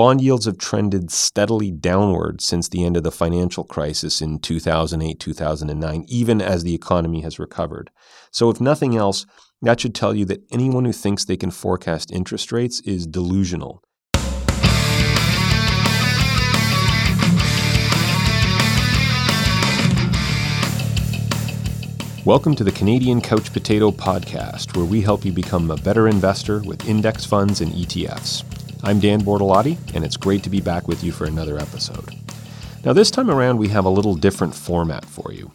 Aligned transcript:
bond 0.00 0.22
yields 0.22 0.46
have 0.46 0.56
trended 0.56 1.10
steadily 1.10 1.70
downward 1.70 2.40
since 2.40 2.70
the 2.70 2.86
end 2.86 2.96
of 2.96 3.02
the 3.02 3.10
financial 3.10 3.64
crisis 3.64 4.22
in 4.22 4.38
2008 4.38 5.20
2009, 5.20 6.06
even 6.08 6.40
as 6.40 6.62
the 6.62 6.74
economy 6.74 7.20
has 7.20 7.38
recovered. 7.38 7.90
So, 8.30 8.48
if 8.48 8.62
nothing 8.62 8.96
else, 8.96 9.26
that 9.60 9.78
should 9.78 9.94
tell 9.94 10.14
you 10.14 10.24
that 10.24 10.42
anyone 10.50 10.86
who 10.86 10.92
thinks 10.94 11.26
they 11.26 11.36
can 11.36 11.50
forecast 11.50 12.10
interest 12.12 12.50
rates 12.50 12.80
is 12.80 13.06
delusional. 13.06 13.82
Welcome 22.24 22.54
to 22.54 22.64
the 22.64 22.72
Canadian 22.74 23.20
Couch 23.20 23.52
Potato 23.52 23.90
Podcast, 23.90 24.74
where 24.74 24.86
we 24.86 25.02
help 25.02 25.26
you 25.26 25.32
become 25.32 25.70
a 25.70 25.76
better 25.76 26.08
investor 26.08 26.60
with 26.60 26.88
index 26.88 27.26
funds 27.26 27.60
and 27.60 27.72
ETFs. 27.72 28.59
I'm 28.82 28.98
Dan 28.98 29.20
Bortolotti, 29.20 29.76
and 29.94 30.06
it's 30.06 30.16
great 30.16 30.42
to 30.42 30.48
be 30.48 30.62
back 30.62 30.88
with 30.88 31.04
you 31.04 31.12
for 31.12 31.26
another 31.26 31.58
episode. 31.58 32.14
Now, 32.82 32.94
this 32.94 33.10
time 33.10 33.30
around, 33.30 33.58
we 33.58 33.68
have 33.68 33.84
a 33.84 33.90
little 33.90 34.14
different 34.14 34.54
format 34.54 35.04
for 35.04 35.32
you. 35.32 35.52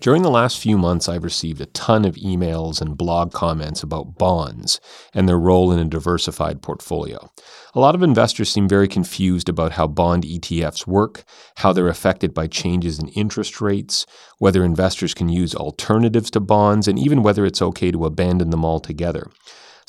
During 0.00 0.20
the 0.20 0.30
last 0.30 0.58
few 0.58 0.76
months, 0.76 1.08
I've 1.08 1.24
received 1.24 1.62
a 1.62 1.66
ton 1.66 2.04
of 2.04 2.16
emails 2.16 2.82
and 2.82 2.98
blog 2.98 3.32
comments 3.32 3.82
about 3.82 4.18
bonds 4.18 4.78
and 5.14 5.26
their 5.26 5.38
role 5.38 5.72
in 5.72 5.78
a 5.78 5.86
diversified 5.86 6.60
portfolio. 6.60 7.30
A 7.74 7.80
lot 7.80 7.94
of 7.94 8.02
investors 8.02 8.50
seem 8.50 8.68
very 8.68 8.88
confused 8.88 9.48
about 9.48 9.72
how 9.72 9.86
bond 9.86 10.24
ETFs 10.24 10.86
work, 10.86 11.24
how 11.56 11.72
they're 11.72 11.88
affected 11.88 12.34
by 12.34 12.46
changes 12.46 12.98
in 12.98 13.08
interest 13.08 13.62
rates, 13.62 14.04
whether 14.38 14.64
investors 14.64 15.14
can 15.14 15.30
use 15.30 15.54
alternatives 15.54 16.30
to 16.32 16.40
bonds, 16.40 16.86
and 16.88 16.98
even 16.98 17.22
whether 17.22 17.46
it's 17.46 17.62
okay 17.62 17.90
to 17.90 18.04
abandon 18.04 18.50
them 18.50 18.66
altogether. 18.66 19.30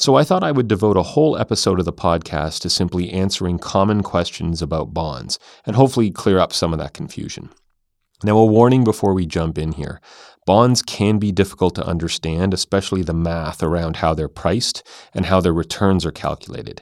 So 0.01 0.15
I 0.15 0.23
thought 0.23 0.43
I 0.43 0.51
would 0.51 0.67
devote 0.67 0.97
a 0.97 1.03
whole 1.03 1.37
episode 1.37 1.77
of 1.77 1.85
the 1.85 1.93
podcast 1.93 2.61
to 2.61 2.71
simply 2.71 3.11
answering 3.11 3.59
common 3.59 4.01
questions 4.01 4.59
about 4.59 4.95
bonds 4.95 5.37
and 5.63 5.75
hopefully 5.75 6.09
clear 6.09 6.39
up 6.39 6.53
some 6.53 6.73
of 6.73 6.79
that 6.79 6.95
confusion. 6.95 7.51
Now, 8.23 8.39
a 8.39 8.45
warning 8.47 8.83
before 8.83 9.13
we 9.13 9.27
jump 9.27 9.59
in 9.59 9.73
here. 9.73 10.01
Bonds 10.47 10.81
can 10.81 11.19
be 11.19 11.31
difficult 11.31 11.75
to 11.75 11.85
understand, 11.85 12.51
especially 12.51 13.03
the 13.03 13.13
math 13.13 13.61
around 13.61 13.97
how 13.97 14.15
they're 14.15 14.27
priced 14.27 14.81
and 15.13 15.27
how 15.27 15.39
their 15.39 15.53
returns 15.53 16.03
are 16.03 16.11
calculated. 16.11 16.81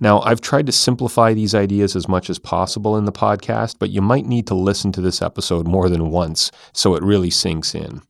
Now, 0.00 0.20
I've 0.22 0.40
tried 0.40 0.66
to 0.66 0.72
simplify 0.72 1.34
these 1.34 1.54
ideas 1.54 1.94
as 1.94 2.08
much 2.08 2.28
as 2.28 2.40
possible 2.40 2.96
in 2.96 3.04
the 3.04 3.12
podcast, 3.12 3.76
but 3.78 3.90
you 3.90 4.02
might 4.02 4.26
need 4.26 4.48
to 4.48 4.56
listen 4.56 4.90
to 4.90 5.00
this 5.00 5.22
episode 5.22 5.68
more 5.68 5.88
than 5.88 6.10
once 6.10 6.50
so 6.72 6.96
it 6.96 7.04
really 7.04 7.30
sinks 7.30 7.76
in. 7.76 8.02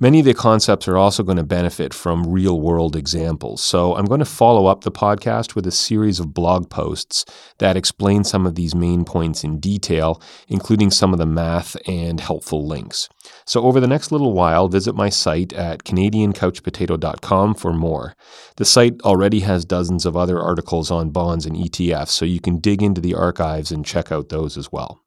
Many 0.00 0.20
of 0.20 0.26
the 0.26 0.34
concepts 0.34 0.86
are 0.86 0.96
also 0.96 1.24
going 1.24 1.38
to 1.38 1.42
benefit 1.42 1.92
from 1.92 2.30
real 2.30 2.60
world 2.60 2.94
examples. 2.94 3.64
So 3.64 3.96
I'm 3.96 4.04
going 4.04 4.20
to 4.20 4.24
follow 4.24 4.66
up 4.66 4.84
the 4.84 4.92
podcast 4.92 5.56
with 5.56 5.66
a 5.66 5.72
series 5.72 6.20
of 6.20 6.32
blog 6.32 6.70
posts 6.70 7.24
that 7.58 7.76
explain 7.76 8.22
some 8.22 8.46
of 8.46 8.54
these 8.54 8.76
main 8.76 9.04
points 9.04 9.42
in 9.42 9.58
detail, 9.58 10.22
including 10.46 10.92
some 10.92 11.12
of 11.12 11.18
the 11.18 11.26
math 11.26 11.76
and 11.88 12.20
helpful 12.20 12.64
links. 12.64 13.08
So 13.44 13.64
over 13.64 13.80
the 13.80 13.88
next 13.88 14.12
little 14.12 14.32
while, 14.32 14.68
visit 14.68 14.94
my 14.94 15.08
site 15.08 15.52
at 15.52 15.82
canadiancouchpotato.com 15.82 17.56
for 17.56 17.72
more. 17.72 18.14
The 18.56 18.64
site 18.64 19.00
already 19.00 19.40
has 19.40 19.64
dozens 19.64 20.06
of 20.06 20.16
other 20.16 20.38
articles 20.38 20.92
on 20.92 21.10
bonds 21.10 21.44
and 21.44 21.56
ETFs, 21.56 22.10
so 22.10 22.24
you 22.24 22.38
can 22.38 22.58
dig 22.60 22.84
into 22.84 23.00
the 23.00 23.16
archives 23.16 23.72
and 23.72 23.84
check 23.84 24.12
out 24.12 24.28
those 24.28 24.56
as 24.56 24.70
well. 24.70 25.02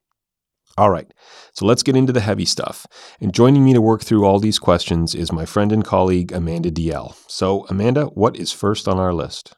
All 0.82 0.90
right, 0.90 1.14
so 1.54 1.68
let's 1.68 1.84
get 1.84 1.96
into 1.96 2.12
the 2.12 2.22
heavy 2.22 2.44
stuff. 2.44 2.88
And 3.20 3.32
joining 3.32 3.64
me 3.64 3.72
to 3.74 3.82
work 3.82 4.02
through 4.02 4.26
all 4.26 4.40
these 4.40 4.58
questions 4.58 5.14
is 5.14 5.32
my 5.32 5.46
friend 5.46 5.72
and 5.72 5.86
colleague, 5.86 6.32
Amanda 6.32 6.72
Diel. 6.72 7.16
So, 7.28 7.68
Amanda, 7.70 8.06
what 8.06 8.36
is 8.36 8.52
first 8.52 8.88
on 8.88 8.98
our 8.98 9.14
list? 9.14 9.54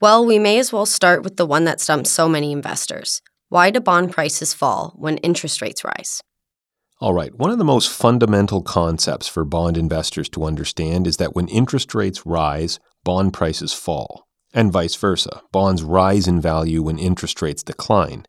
Well, 0.00 0.24
we 0.24 0.38
may 0.38 0.58
as 0.58 0.72
well 0.72 0.86
start 0.86 1.22
with 1.22 1.36
the 1.36 1.44
one 1.44 1.64
that 1.64 1.82
stumps 1.82 2.10
so 2.10 2.30
many 2.30 2.50
investors. 2.50 3.20
Why 3.50 3.68
do 3.68 3.78
bond 3.78 4.12
prices 4.12 4.54
fall 4.54 4.94
when 4.96 5.18
interest 5.18 5.60
rates 5.60 5.84
rise? 5.84 6.22
All 6.98 7.12
right, 7.12 7.34
one 7.34 7.50
of 7.50 7.58
the 7.58 7.64
most 7.64 7.90
fundamental 7.90 8.62
concepts 8.62 9.28
for 9.28 9.44
bond 9.44 9.76
investors 9.76 10.30
to 10.30 10.44
understand 10.44 11.06
is 11.06 11.18
that 11.18 11.34
when 11.34 11.46
interest 11.48 11.94
rates 11.94 12.24
rise, 12.24 12.80
bond 13.04 13.34
prices 13.34 13.74
fall, 13.74 14.26
and 14.54 14.72
vice 14.72 14.94
versa. 14.94 15.42
Bonds 15.52 15.82
rise 15.82 16.26
in 16.26 16.40
value 16.40 16.82
when 16.82 16.98
interest 16.98 17.42
rates 17.42 17.62
decline. 17.62 18.24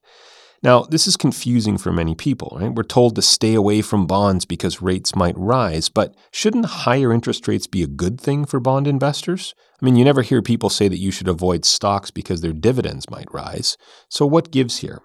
Now, 0.64 0.84
this 0.84 1.06
is 1.06 1.18
confusing 1.18 1.78
for 1.78 1.92
many 1.92 2.16
people, 2.16 2.58
right? 2.60 2.74
We're 2.74 2.84
told 2.84 3.16
to 3.16 3.22
stay 3.22 3.54
away 3.54 3.82
from 3.82 4.08
bonds 4.08 4.46
because 4.46 4.82
rates 4.82 5.16
might 5.16 5.38
rise, 5.38 5.90
but 5.90 6.16
shouldn't 6.32 6.66
higher 6.66 7.14
interest 7.14 7.48
rates 7.48 7.68
be 7.68 7.84
a 7.84 7.88
good 7.88 8.20
thing 8.20 8.46
for 8.46 8.60
bond 8.60 8.88
investors? 8.88 9.54
I 9.82 9.86
mean, 9.86 9.96
you 9.96 10.06
never 10.06 10.22
hear 10.22 10.42
people 10.42 10.70
say 10.70 10.88
that 10.88 11.00
you 11.00 11.12
should 11.12 11.28
avoid 11.28 11.66
stocks 11.66 12.10
because 12.10 12.42
their 12.42 12.54
dividends 12.54 13.10
might 13.10 13.32
rise. 13.34 13.78
So, 14.10 14.26
what 14.26 14.52
gives 14.52 14.78
here? 14.78 15.02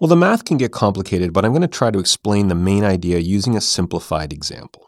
Well, 0.00 0.08
the 0.08 0.16
math 0.16 0.44
can 0.44 0.56
get 0.56 0.72
complicated, 0.72 1.32
but 1.32 1.44
I'm 1.44 1.52
going 1.52 1.62
to 1.62 1.68
try 1.68 1.90
to 1.90 1.98
explain 1.98 2.48
the 2.48 2.54
main 2.54 2.84
idea 2.84 3.18
using 3.18 3.56
a 3.56 3.60
simplified 3.60 4.32
example. 4.32 4.86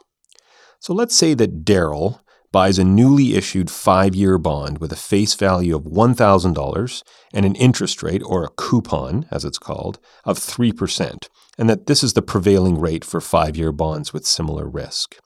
So, 0.81 0.95
let's 0.95 1.15
say 1.15 1.35
that 1.35 1.65
Daryl 1.65 2.21
buys 2.53 2.79
a 2.79 2.85
newly 2.85 3.35
issued 3.35 3.71
five 3.71 4.15
year 4.15 4.39
bond 4.39 4.79
with 4.79 4.93
a 4.93 4.97
face 4.97 5.35
value 5.35 5.77
of 5.77 5.85
$1,000 5.85 7.03
and 7.33 7.47
an 7.47 7.55
interest 7.55 8.03
rate, 8.03 8.23
or 8.25 8.45
a 8.45 8.51
coupon 8.57 9.27
as 9.31 9.45
it's 9.45 9.59
called, 9.59 9.99
of 10.25 10.39
3%, 10.39 11.29
and 11.59 11.71
that 11.71 11.87
this 11.87 12.03
is 12.03 12.15
the 12.15 12.23
prevailing 12.23 12.79
rate 12.81 13.05
for 13.05 13.21
five 13.21 13.57
year 13.57 13.73
bonds 13.73 14.13
with 14.13 14.27
similar 14.27 14.69
risk. 14.69 15.17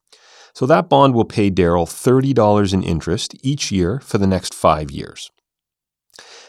So 0.55 0.67
that 0.67 0.89
bond 0.89 1.15
will 1.15 1.25
pay 1.25 1.51
Daryl 1.51 1.87
$30 1.87 2.73
in 2.73 2.83
interest 2.83 3.35
each 3.43 3.73
year 3.73 3.99
for 4.01 4.19
the 4.19 4.27
next 4.27 4.55
five 4.55 4.91
years. 4.91 5.31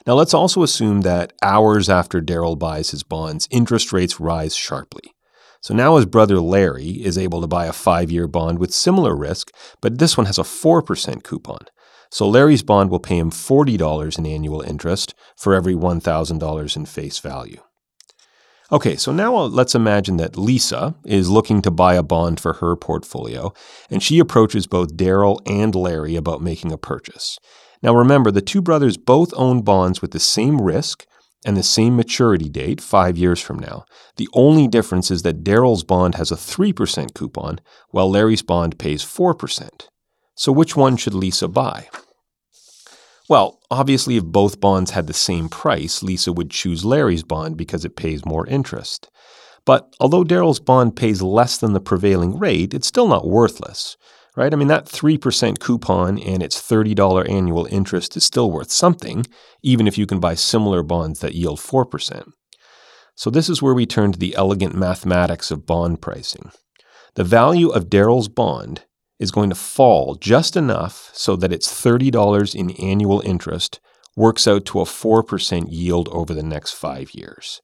Now 0.05 0.13
let's 0.13 0.35
also 0.35 0.61
assume 0.61 1.01
that 1.01 1.33
hours 1.41 1.89
after 1.89 2.21
Daryl 2.21 2.59
buys 2.59 2.91
his 2.91 3.01
bonds, 3.01 3.47
interest 3.49 3.91
rates 3.91 4.19
rise 4.19 4.55
sharply. 4.55 5.14
So 5.65 5.73
now 5.73 5.95
his 5.95 6.05
brother 6.05 6.39
Larry 6.39 7.03
is 7.03 7.17
able 7.17 7.41
to 7.41 7.47
buy 7.47 7.65
a 7.65 7.73
five 7.73 8.11
year 8.11 8.27
bond 8.27 8.59
with 8.59 8.71
similar 8.71 9.15
risk, 9.15 9.49
but 9.81 9.97
this 9.97 10.15
one 10.15 10.27
has 10.27 10.37
a 10.37 10.43
4% 10.43 11.23
coupon. 11.23 11.65
So 12.11 12.29
Larry's 12.29 12.61
bond 12.61 12.91
will 12.91 12.99
pay 12.99 13.17
him 13.17 13.31
$40 13.31 14.19
in 14.19 14.27
annual 14.27 14.61
interest 14.61 15.15
for 15.35 15.55
every 15.55 15.73
$1,000 15.73 16.75
in 16.75 16.85
face 16.85 17.17
value. 17.17 17.63
Okay, 18.71 18.95
so 18.95 19.11
now 19.11 19.35
let's 19.35 19.73
imagine 19.73 20.17
that 20.17 20.37
Lisa 20.37 20.93
is 21.03 21.31
looking 21.31 21.63
to 21.63 21.71
buy 21.71 21.95
a 21.95 22.03
bond 22.03 22.39
for 22.39 22.53
her 22.53 22.75
portfolio, 22.75 23.51
and 23.89 24.03
she 24.03 24.19
approaches 24.19 24.67
both 24.67 24.95
Daryl 24.95 25.39
and 25.47 25.73
Larry 25.73 26.15
about 26.15 26.43
making 26.43 26.73
a 26.73 26.77
purchase. 26.77 27.39
Now 27.81 27.95
remember, 27.95 28.29
the 28.29 28.39
two 28.39 28.61
brothers 28.61 28.97
both 28.97 29.33
own 29.35 29.63
bonds 29.63 29.99
with 29.99 30.11
the 30.11 30.19
same 30.19 30.61
risk 30.61 31.07
and 31.45 31.55
the 31.55 31.63
same 31.63 31.95
maturity 31.95 32.49
date 32.49 32.81
five 32.81 33.17
years 33.17 33.39
from 33.39 33.59
now. 33.59 33.85
The 34.17 34.27
only 34.33 34.67
difference 34.67 35.11
is 35.11 35.21
that 35.21 35.43
Daryl's 35.43 35.83
bond 35.83 36.15
has 36.15 36.31
a 36.31 36.35
3% 36.35 37.13
coupon, 37.13 37.61
while 37.91 38.09
Larry's 38.09 38.41
bond 38.41 38.79
pays 38.79 39.03
4%. 39.03 39.87
So 40.35 40.51
which 40.51 40.75
one 40.75 40.97
should 40.97 41.13
Lisa 41.13 41.47
buy? 41.47 41.87
Well, 43.29 43.59
obviously, 43.71 44.17
if 44.17 44.25
both 44.25 44.59
bonds 44.59 44.91
had 44.91 45.07
the 45.07 45.13
same 45.13 45.47
price, 45.47 46.03
Lisa 46.03 46.33
would 46.33 46.51
choose 46.51 46.83
Larry's 46.83 47.23
bond 47.23 47.57
because 47.57 47.85
it 47.85 47.95
pays 47.95 48.25
more 48.25 48.45
interest. 48.47 49.09
But 49.65 49.95
although 49.99 50.23
Daryl's 50.23 50.59
bond 50.59 50.95
pays 50.95 51.21
less 51.21 51.57
than 51.57 51.73
the 51.73 51.79
prevailing 51.79 52.37
rate, 52.37 52.73
it's 52.73 52.87
still 52.87 53.07
not 53.07 53.27
worthless 53.27 53.97
right? 54.35 54.53
I 54.53 54.55
mean, 54.55 54.67
that 54.67 54.85
3% 54.85 55.59
coupon 55.59 56.19
and 56.19 56.43
its 56.43 56.61
$30 56.61 57.29
annual 57.29 57.65
interest 57.65 58.17
is 58.17 58.25
still 58.25 58.51
worth 58.51 58.71
something, 58.71 59.25
even 59.63 59.87
if 59.87 59.97
you 59.97 60.05
can 60.05 60.19
buy 60.19 60.35
similar 60.35 60.83
bonds 60.83 61.19
that 61.19 61.35
yield 61.35 61.59
4%. 61.59 62.31
So, 63.15 63.29
this 63.29 63.49
is 63.49 63.61
where 63.61 63.73
we 63.73 63.85
turn 63.85 64.11
to 64.11 64.19
the 64.19 64.35
elegant 64.35 64.75
mathematics 64.75 65.49
of 65.49 65.65
bond 65.65 66.01
pricing. 66.01 66.51
The 67.15 67.23
value 67.23 67.69
of 67.69 67.89
Daryl's 67.89 68.27
bond 68.27 68.83
is 69.19 69.31
going 69.31 69.49
to 69.49 69.55
fall 69.55 70.15
just 70.15 70.57
enough 70.57 71.11
so 71.13 71.37
that 71.37 71.53
its 71.53 71.69
$30 71.69 72.53
in 72.53 72.71
annual 72.71 73.21
interest 73.21 73.79
works 74.17 74.47
out 74.47 74.65
to 74.65 74.81
a 74.81 74.85
4% 74.85 75.67
yield 75.69 76.09
over 76.09 76.33
the 76.33 76.43
next 76.43 76.73
five 76.73 77.13
years. 77.13 77.61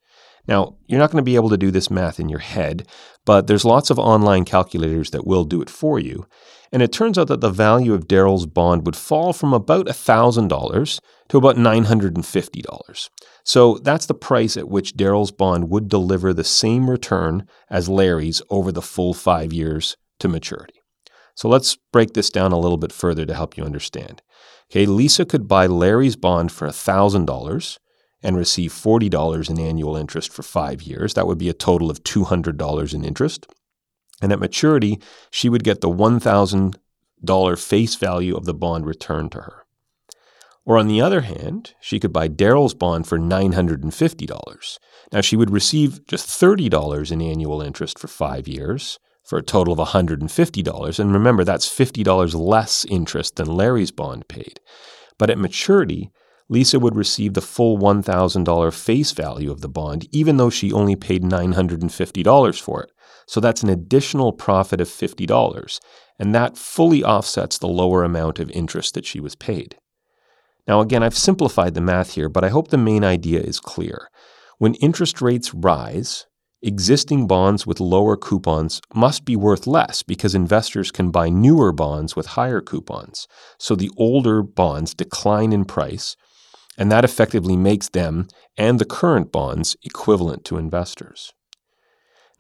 Now, 0.48 0.78
you're 0.88 1.00
not 1.00 1.12
going 1.12 1.24
to 1.24 1.30
be 1.30 1.36
able 1.36 1.50
to 1.50 1.58
do 1.58 1.72
this 1.72 1.92
math 1.92 2.20
in 2.20 2.30
your 2.30 2.40
head, 2.40 2.88
but 3.26 3.48
there's 3.48 3.66
lots 3.66 3.90
of 3.90 4.00
online 4.00 4.46
calculators 4.46 5.12
that 5.12 5.28
will 5.28 5.44
do 5.44 5.62
it 5.62 5.70
for 5.70 6.00
you. 6.00 6.26
And 6.72 6.82
it 6.82 6.94
turns 6.94 7.18
out 7.18 7.28
that 7.28 7.42
the 7.42 7.50
value 7.50 7.94
of 7.94 8.08
Daryl's 8.08 8.46
bond 8.46 8.86
would 8.86 8.96
fall 8.96 9.34
from 9.34 9.54
about 9.54 9.88
$1,000 9.88 11.00
to 11.30 11.38
about 11.38 11.58
$950. 11.58 13.10
So 13.44 13.78
that's 13.80 14.06
the 14.06 14.14
price 14.14 14.56
at 14.56 14.70
which 14.70 14.94
Daryl's 14.94 15.32
bond 15.32 15.70
would 15.70 15.90
deliver 15.90 16.34
the 16.34 16.46
same 16.46 16.90
return 16.90 17.48
as 17.70 17.90
Larry's 17.90 18.42
over 18.50 18.72
the 18.72 18.82
full 18.82 19.14
five 19.14 19.52
years 19.52 19.98
to 20.20 20.30
maturity. 20.30 20.82
So 21.36 21.50
let's 21.50 21.78
break 21.92 22.14
this 22.14 22.30
down 22.30 22.52
a 22.52 22.60
little 22.60 22.78
bit 22.78 22.92
further 22.92 23.26
to 23.26 23.34
help 23.34 23.58
you 23.58 23.64
understand. 23.64 24.22
Okay, 24.72 24.86
Lisa 24.86 25.26
could 25.26 25.48
buy 25.48 25.68
Larry's 25.68 26.16
bond 26.16 26.52
for 26.52 26.68
$1,000 26.68 27.78
and 28.24 28.38
receive 28.38 28.72
$40 28.72 29.50
in 29.50 29.60
annual 29.60 29.98
interest 29.98 30.32
for 30.32 30.44
five 30.44 30.82
years. 30.82 31.16
That 31.16 31.28
would 31.28 31.38
be 31.38 31.50
a 31.50 31.54
total 31.54 31.90
of 31.90 32.04
$200 32.04 32.94
in 32.94 33.04
interest. 33.04 33.48
And 34.22 34.32
at 34.32 34.40
maturity, 34.40 35.00
she 35.30 35.50
would 35.50 35.64
get 35.64 35.82
the 35.82 35.90
$1,000 35.90 37.60
face 37.60 37.96
value 37.96 38.36
of 38.36 38.46
the 38.46 38.54
bond 38.54 38.86
returned 38.86 39.32
to 39.32 39.40
her. 39.40 39.66
Or 40.64 40.78
on 40.78 40.88
the 40.88 41.02
other 41.02 41.22
hand, 41.22 41.74
she 41.82 42.00
could 42.00 42.14
buy 42.14 42.30
Daryl's 42.30 42.76
bond 42.76 43.08
for 43.08 43.18
$950. 43.18 44.80
Now 45.12 45.22
she 45.22 45.36
would 45.36 45.50
receive 45.50 46.06
just 46.06 46.28
$30 46.28 47.12
in 47.12 47.22
annual 47.22 47.62
interest 47.62 47.98
for 47.98 48.08
five 48.08 48.48
years 48.48 49.00
for 49.24 49.38
a 49.38 49.44
total 49.44 49.80
of 49.80 49.88
$150. 49.90 51.00
And 51.00 51.14
remember, 51.14 51.44
that's 51.44 51.68
$50 51.68 52.36
less 52.36 52.86
interest 52.86 53.38
than 53.38 53.48
Larry's 53.48 53.92
bond 53.92 54.28
paid. 54.28 54.60
But 55.18 55.30
at 55.30 55.38
maturity, 55.38 56.12
Lisa 56.50 56.80
would 56.80 56.96
receive 56.96 57.34
the 57.34 57.42
full 57.42 57.78
$1,000 57.78 58.74
face 58.74 59.12
value 59.12 59.52
of 59.52 59.62
the 59.62 59.70
bond, 59.70 60.08
even 60.12 60.38
though 60.38 60.50
she 60.50 60.72
only 60.72 60.96
paid 60.96 61.24
$950 61.24 62.62
for 62.62 62.84
it. 62.84 62.91
So 63.28 63.40
that's 63.40 63.64
an 63.64 63.70
additional 63.70 64.34
profit 64.34 64.82
of 64.82 64.88
$50, 64.88 65.80
and 66.20 66.36
that 66.36 66.58
fully 66.58 67.04
offsets 67.04 67.58
the 67.58 67.68
lower 67.68 68.04
amount 68.04 68.40
of 68.40 68.52
interest 68.52 68.94
that 68.94 69.06
she 69.06 69.20
was 69.20 69.36
paid. 69.36 69.78
Now, 70.68 70.82
again, 70.82 71.04
I've 71.04 71.18
simplified 71.18 71.74
the 71.74 71.82
math 71.82 72.14
here, 72.14 72.30
but 72.30 72.44
I 72.44 72.50
hope 72.50 72.68
the 72.70 72.78
main 72.78 73.04
idea 73.04 73.42
is 73.42 73.60
clear. 73.60 74.10
When 74.58 74.76
interest 74.76 75.22
rates 75.22 75.54
rise, 75.54 76.28
existing 76.62 77.26
bonds 77.26 77.66
with 77.66 77.80
lower 77.80 78.16
coupons 78.16 78.80
must 78.94 79.26
be 79.26 79.36
worth 79.36 79.66
less 79.66 80.04
because 80.04 80.36
investors 80.36 80.92
can 80.92 81.10
buy 81.10 81.30
newer 81.30 81.72
bonds 81.72 82.16
with 82.16 82.28
higher 82.28 82.62
coupons. 82.62 83.28
So 83.58 83.76
the 83.76 83.90
older 83.98 84.44
bonds 84.44 84.94
decline 84.94 85.52
in 85.52 85.66
price, 85.66 86.16
and 86.78 86.92
that 86.92 87.04
effectively 87.04 87.58
makes 87.58 87.90
them 87.90 88.28
and 88.56 88.78
the 88.78 88.86
current 88.86 89.32
bonds 89.32 89.76
equivalent 89.84 90.46
to 90.46 90.58
investors. 90.58 91.34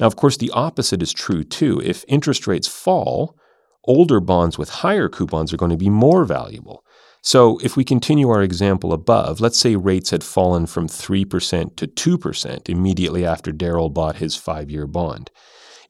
Now, 0.01 0.07
of 0.07 0.15
course, 0.15 0.35
the 0.35 0.49
opposite 0.49 1.03
is 1.03 1.13
true 1.13 1.43
too. 1.43 1.79
If 1.79 2.03
interest 2.07 2.47
rates 2.47 2.67
fall, 2.67 3.37
older 3.85 4.19
bonds 4.19 4.57
with 4.57 4.69
higher 4.69 5.07
coupons 5.07 5.53
are 5.53 5.57
going 5.57 5.69
to 5.69 5.77
be 5.77 5.91
more 5.91 6.25
valuable. 6.25 6.83
So, 7.21 7.59
if 7.59 7.77
we 7.77 7.83
continue 7.83 8.29
our 8.29 8.41
example 8.41 8.93
above, 8.93 9.39
let's 9.39 9.59
say 9.59 9.75
rates 9.75 10.09
had 10.09 10.23
fallen 10.23 10.65
from 10.65 10.87
3% 10.87 11.75
to 11.75 11.87
2% 11.87 12.67
immediately 12.67 13.23
after 13.23 13.51
Daryl 13.51 13.93
bought 13.93 14.15
his 14.15 14.35
five 14.35 14.71
year 14.71 14.87
bond. 14.87 15.29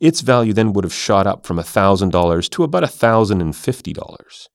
Its 0.01 0.19
value 0.19 0.51
then 0.51 0.73
would 0.73 0.83
have 0.83 0.93
shot 0.93 1.25
up 1.25 1.45
from 1.45 1.57
$1,000 1.57 2.49
to 2.49 2.63
about 2.63 2.83
$1,050. 2.83 4.47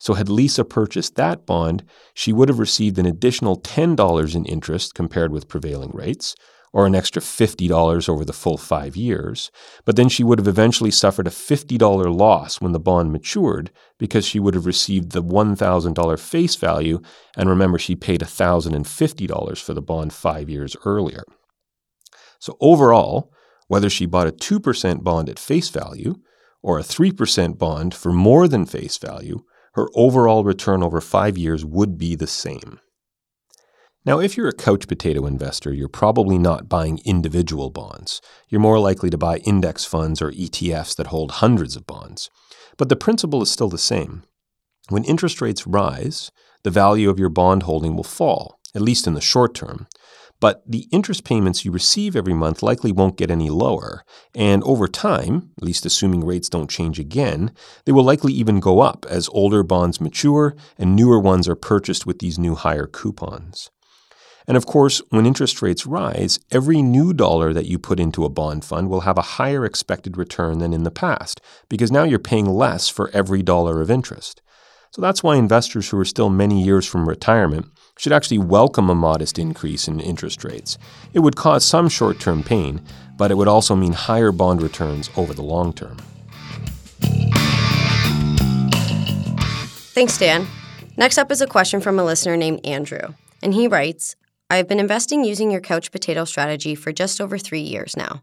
So, 0.00 0.14
had 0.14 0.28
Lisa 0.28 0.64
purchased 0.64 1.14
that 1.14 1.46
bond, 1.46 1.84
she 2.14 2.32
would 2.32 2.48
have 2.48 2.58
received 2.58 2.98
an 2.98 3.06
additional 3.06 3.60
$10 3.60 4.34
in 4.34 4.44
interest 4.44 4.92
compared 4.96 5.30
with 5.30 5.46
prevailing 5.46 5.92
rates, 5.94 6.34
or 6.74 6.86
an 6.86 6.94
extra 6.94 7.22
$50 7.22 8.08
over 8.08 8.24
the 8.24 8.32
full 8.32 8.56
five 8.56 8.96
years, 8.96 9.52
but 9.84 9.94
then 9.94 10.08
she 10.08 10.24
would 10.24 10.40
have 10.40 10.48
eventually 10.48 10.90
suffered 10.90 11.28
a 11.28 11.30
$50 11.30 12.18
loss 12.18 12.60
when 12.60 12.72
the 12.72 12.80
bond 12.80 13.12
matured 13.12 13.70
because 13.96 14.26
she 14.26 14.40
would 14.40 14.54
have 14.54 14.66
received 14.66 15.12
the 15.12 15.22
$1,000 15.22 16.18
face 16.18 16.56
value, 16.56 17.00
and 17.36 17.48
remember, 17.48 17.78
she 17.78 17.94
paid 17.94 18.22
$1,050 18.22 19.62
for 19.62 19.72
the 19.72 19.80
bond 19.80 20.12
five 20.12 20.50
years 20.50 20.76
earlier. 20.84 21.22
So 22.40 22.56
overall, 22.60 23.32
whether 23.68 23.88
she 23.88 24.04
bought 24.04 24.26
a 24.26 24.32
2% 24.32 25.04
bond 25.04 25.28
at 25.28 25.38
face 25.38 25.68
value 25.68 26.16
or 26.60 26.80
a 26.80 26.82
3% 26.82 27.56
bond 27.56 27.94
for 27.94 28.12
more 28.12 28.48
than 28.48 28.66
face 28.66 28.98
value, 28.98 29.44
her 29.74 29.86
overall 29.94 30.42
return 30.42 30.82
over 30.82 31.00
five 31.00 31.38
years 31.38 31.64
would 31.64 31.96
be 31.96 32.16
the 32.16 32.26
same. 32.26 32.80
Now, 34.06 34.20
if 34.20 34.36
you're 34.36 34.48
a 34.48 34.52
couch 34.52 34.86
potato 34.86 35.24
investor, 35.24 35.72
you're 35.72 35.88
probably 35.88 36.36
not 36.36 36.68
buying 36.68 37.00
individual 37.06 37.70
bonds. 37.70 38.20
You're 38.50 38.60
more 38.60 38.78
likely 38.78 39.08
to 39.08 39.16
buy 39.16 39.38
index 39.38 39.86
funds 39.86 40.20
or 40.20 40.30
ETFs 40.30 40.94
that 40.96 41.06
hold 41.06 41.32
hundreds 41.32 41.74
of 41.74 41.86
bonds. 41.86 42.28
But 42.76 42.90
the 42.90 42.96
principle 42.96 43.40
is 43.40 43.50
still 43.50 43.70
the 43.70 43.78
same. 43.78 44.24
When 44.90 45.04
interest 45.04 45.40
rates 45.40 45.66
rise, 45.66 46.30
the 46.64 46.70
value 46.70 47.08
of 47.08 47.18
your 47.18 47.30
bond 47.30 47.62
holding 47.62 47.96
will 47.96 48.04
fall, 48.04 48.60
at 48.74 48.82
least 48.82 49.06
in 49.06 49.14
the 49.14 49.22
short 49.22 49.54
term. 49.54 49.86
But 50.38 50.62
the 50.70 50.86
interest 50.92 51.24
payments 51.24 51.64
you 51.64 51.72
receive 51.72 52.14
every 52.14 52.34
month 52.34 52.62
likely 52.62 52.92
won't 52.92 53.16
get 53.16 53.30
any 53.30 53.48
lower. 53.48 54.04
And 54.34 54.62
over 54.64 54.86
time, 54.86 55.52
at 55.56 55.64
least 55.64 55.86
assuming 55.86 56.26
rates 56.26 56.50
don't 56.50 56.68
change 56.68 56.98
again, 56.98 57.52
they 57.86 57.92
will 57.92 58.04
likely 58.04 58.34
even 58.34 58.60
go 58.60 58.80
up 58.80 59.06
as 59.08 59.30
older 59.32 59.62
bonds 59.62 59.98
mature 59.98 60.54
and 60.76 60.94
newer 60.94 61.18
ones 61.18 61.48
are 61.48 61.56
purchased 61.56 62.04
with 62.04 62.18
these 62.18 62.38
new 62.38 62.54
higher 62.54 62.86
coupons. 62.86 63.70
And 64.46 64.56
of 64.56 64.66
course, 64.66 65.00
when 65.08 65.24
interest 65.24 65.62
rates 65.62 65.86
rise, 65.86 66.38
every 66.50 66.82
new 66.82 67.12
dollar 67.12 67.52
that 67.54 67.66
you 67.66 67.78
put 67.78 67.98
into 67.98 68.24
a 68.24 68.30
bond 68.30 68.64
fund 68.64 68.90
will 68.90 69.00
have 69.00 69.16
a 69.16 69.22
higher 69.22 69.64
expected 69.64 70.16
return 70.16 70.58
than 70.58 70.72
in 70.72 70.82
the 70.82 70.90
past, 70.90 71.40
because 71.68 71.90
now 71.90 72.04
you're 72.04 72.18
paying 72.18 72.46
less 72.46 72.88
for 72.88 73.10
every 73.10 73.42
dollar 73.42 73.80
of 73.80 73.90
interest. 73.90 74.42
So 74.90 75.02
that's 75.02 75.22
why 75.22 75.36
investors 75.36 75.88
who 75.88 75.98
are 75.98 76.04
still 76.04 76.30
many 76.30 76.62
years 76.62 76.86
from 76.86 77.08
retirement 77.08 77.66
should 77.98 78.12
actually 78.12 78.38
welcome 78.38 78.90
a 78.90 78.94
modest 78.94 79.38
increase 79.38 79.88
in 79.88 79.98
interest 79.98 80.44
rates. 80.44 80.78
It 81.12 81.20
would 81.20 81.36
cause 81.36 81.64
some 81.64 81.88
short 81.88 82.20
term 82.20 82.42
pain, 82.42 82.80
but 83.16 83.30
it 83.30 83.36
would 83.36 83.48
also 83.48 83.74
mean 83.74 83.92
higher 83.92 84.30
bond 84.30 84.62
returns 84.62 85.10
over 85.16 85.32
the 85.32 85.42
long 85.42 85.72
term. 85.72 85.96
Thanks, 89.94 90.18
Dan. 90.18 90.46
Next 90.96 91.18
up 91.18 91.30
is 91.30 91.40
a 91.40 91.46
question 91.46 91.80
from 91.80 91.98
a 91.98 92.04
listener 92.04 92.36
named 92.36 92.64
Andrew. 92.64 93.14
And 93.42 93.54
he 93.54 93.68
writes 93.68 94.16
I 94.50 94.56
have 94.56 94.68
been 94.68 94.80
investing 94.80 95.24
using 95.24 95.50
your 95.50 95.60
couch 95.60 95.90
potato 95.90 96.24
strategy 96.24 96.74
for 96.74 96.92
just 96.92 97.20
over 97.20 97.38
three 97.38 97.60
years 97.60 97.96
now. 97.96 98.22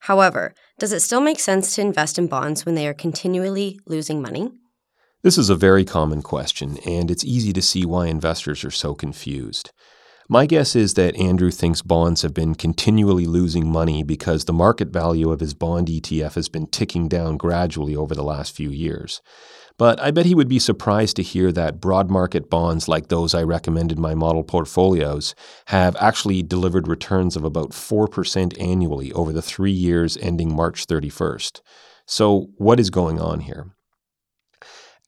However, 0.00 0.54
does 0.78 0.92
it 0.92 1.00
still 1.00 1.20
make 1.20 1.40
sense 1.40 1.74
to 1.74 1.80
invest 1.82 2.18
in 2.18 2.26
bonds 2.26 2.64
when 2.64 2.74
they 2.74 2.86
are 2.86 2.94
continually 2.94 3.78
losing 3.86 4.22
money? 4.22 4.50
This 5.22 5.36
is 5.36 5.50
a 5.50 5.56
very 5.56 5.84
common 5.84 6.22
question, 6.22 6.78
and 6.86 7.10
it's 7.10 7.24
easy 7.24 7.52
to 7.52 7.60
see 7.60 7.84
why 7.84 8.06
investors 8.06 8.64
are 8.64 8.70
so 8.70 8.94
confused. 8.94 9.72
My 10.30 10.44
guess 10.44 10.76
is 10.76 10.92
that 10.92 11.16
Andrew 11.16 11.50
thinks 11.50 11.80
bonds 11.80 12.20
have 12.20 12.34
been 12.34 12.54
continually 12.54 13.24
losing 13.24 13.72
money 13.72 14.02
because 14.02 14.44
the 14.44 14.52
market 14.52 14.88
value 14.88 15.30
of 15.30 15.40
his 15.40 15.54
bond 15.54 15.88
ETF 15.88 16.34
has 16.34 16.50
been 16.50 16.66
ticking 16.66 17.08
down 17.08 17.38
gradually 17.38 17.96
over 17.96 18.14
the 18.14 18.22
last 18.22 18.54
few 18.54 18.68
years. 18.68 19.22
But 19.78 19.98
I 20.00 20.10
bet 20.10 20.26
he 20.26 20.34
would 20.34 20.48
be 20.48 20.58
surprised 20.58 21.16
to 21.16 21.22
hear 21.22 21.50
that 21.52 21.80
broad 21.80 22.10
market 22.10 22.50
bonds 22.50 22.88
like 22.88 23.08
those 23.08 23.32
I 23.32 23.42
recommended 23.42 23.98
my 23.98 24.14
model 24.14 24.44
portfolios 24.44 25.34
have 25.68 25.96
actually 25.96 26.42
delivered 26.42 26.88
returns 26.88 27.34
of 27.34 27.44
about 27.44 27.70
4% 27.70 28.60
annually 28.60 29.10
over 29.12 29.32
the 29.32 29.40
three 29.40 29.72
years 29.72 30.18
ending 30.18 30.54
March 30.54 30.86
31st. 30.86 31.62
So, 32.04 32.48
what 32.58 32.78
is 32.78 32.90
going 32.90 33.18
on 33.18 33.40
here? 33.40 33.70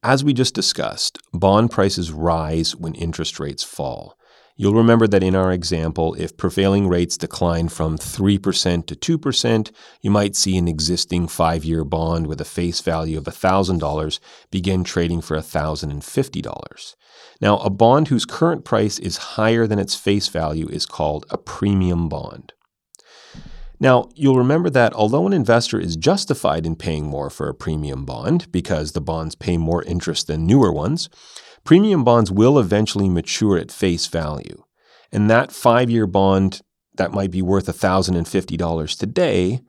As 0.02 0.24
we 0.24 0.32
just 0.32 0.54
discussed, 0.54 1.18
bond 1.34 1.70
prices 1.70 2.10
rise 2.10 2.74
when 2.74 2.94
interest 2.94 3.38
rates 3.38 3.62
fall. 3.62 4.16
You'll 4.60 4.74
remember 4.74 5.06
that 5.06 5.22
in 5.22 5.34
our 5.34 5.52
example, 5.52 6.12
if 6.18 6.36
prevailing 6.36 6.86
rates 6.86 7.16
decline 7.16 7.70
from 7.70 7.96
3% 7.96 8.84
to 8.84 9.18
2%, 9.18 9.70
you 10.02 10.10
might 10.10 10.36
see 10.36 10.58
an 10.58 10.68
existing 10.68 11.28
five 11.28 11.64
year 11.64 11.82
bond 11.82 12.26
with 12.26 12.42
a 12.42 12.44
face 12.44 12.82
value 12.82 13.16
of 13.16 13.24
$1,000 13.24 14.20
begin 14.50 14.84
trading 14.84 15.22
for 15.22 15.38
$1,050. 15.38 16.94
Now, 17.40 17.56
a 17.56 17.70
bond 17.70 18.08
whose 18.08 18.26
current 18.26 18.66
price 18.66 18.98
is 18.98 19.38
higher 19.38 19.66
than 19.66 19.78
its 19.78 19.94
face 19.94 20.28
value 20.28 20.68
is 20.68 20.84
called 20.84 21.24
a 21.30 21.38
premium 21.38 22.10
bond. 22.10 22.52
Now, 23.82 24.10
you'll 24.14 24.36
remember 24.36 24.68
that 24.68 24.92
although 24.92 25.26
an 25.26 25.32
investor 25.32 25.80
is 25.80 25.96
justified 25.96 26.66
in 26.66 26.76
paying 26.76 27.06
more 27.06 27.30
for 27.30 27.48
a 27.48 27.54
premium 27.54 28.04
bond 28.04 28.52
because 28.52 28.92
the 28.92 29.00
bonds 29.00 29.34
pay 29.34 29.56
more 29.56 29.82
interest 29.84 30.26
than 30.26 30.46
newer 30.46 30.70
ones, 30.70 31.08
Premium 31.64 32.04
bonds 32.04 32.30
will 32.30 32.58
eventually 32.58 33.08
mature 33.08 33.58
at 33.58 33.70
face 33.70 34.06
value. 34.06 34.64
And 35.12 35.28
that 35.30 35.52
five 35.52 35.90
year 35.90 36.06
bond 36.06 36.62
that 36.96 37.12
might 37.12 37.30
be 37.30 37.42
worth 37.42 37.66
$1,050 37.66 38.98
today, 38.98 39.60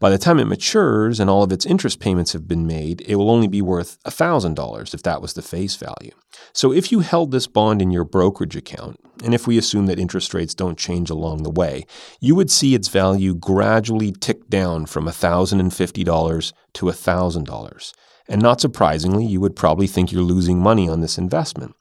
by 0.00 0.10
the 0.10 0.18
time 0.18 0.38
it 0.38 0.46
matures 0.46 1.20
and 1.20 1.30
all 1.30 1.42
of 1.42 1.52
its 1.52 1.64
interest 1.64 2.00
payments 2.00 2.32
have 2.32 2.46
been 2.46 2.66
made, 2.66 3.00
it 3.06 3.16
will 3.16 3.30
only 3.30 3.48
be 3.48 3.62
worth 3.62 3.96
$1,000 4.04 4.92
if 4.92 5.02
that 5.02 5.22
was 5.22 5.32
the 5.32 5.40
face 5.40 5.76
value. 5.76 6.10
So 6.52 6.72
if 6.72 6.92
you 6.92 7.00
held 7.00 7.30
this 7.30 7.46
bond 7.46 7.80
in 7.80 7.90
your 7.90 8.04
brokerage 8.04 8.56
account, 8.56 9.00
and 9.24 9.32
if 9.32 9.46
we 9.46 9.56
assume 9.56 9.86
that 9.86 9.98
interest 9.98 10.34
rates 10.34 10.54
don't 10.54 10.76
change 10.76 11.08
along 11.08 11.42
the 11.42 11.50
way, 11.50 11.86
you 12.20 12.34
would 12.34 12.50
see 12.50 12.74
its 12.74 12.88
value 12.88 13.34
gradually 13.34 14.12
tick 14.12 14.48
down 14.50 14.86
from 14.86 15.06
$1,050 15.06 16.52
to 16.74 16.86
$1,000. 16.86 17.92
And 18.28 18.40
not 18.40 18.60
surprisingly, 18.60 19.26
you 19.26 19.40
would 19.40 19.56
probably 19.56 19.86
think 19.86 20.10
you're 20.10 20.22
losing 20.22 20.58
money 20.58 20.88
on 20.88 21.00
this 21.00 21.18
investment. 21.18 21.74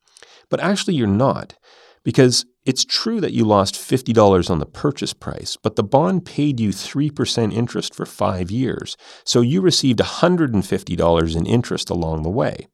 But 0.49 0.59
actually, 0.59 0.95
you're 0.95 1.07
not, 1.07 1.55
because 2.03 2.45
it's 2.65 2.85
true 2.85 3.19
that 3.21 3.33
you 3.33 3.43
lost 3.43 3.75
$50 3.75 4.49
on 4.49 4.59
the 4.59 4.65
purchase 4.65 5.13
price, 5.13 5.57
but 5.61 5.75
the 5.75 5.83
bond 5.83 6.25
paid 6.25 6.59
you 6.59 6.69
3% 6.69 7.53
interest 7.53 7.93
for 7.93 8.05
five 8.05 8.51
years, 8.51 8.95
so 9.25 9.41
you 9.41 9.61
received 9.61 9.99
$150 9.99 11.35
in 11.35 11.45
interest 11.45 11.89
along 11.89 12.23
the 12.23 12.29
way. 12.29 12.67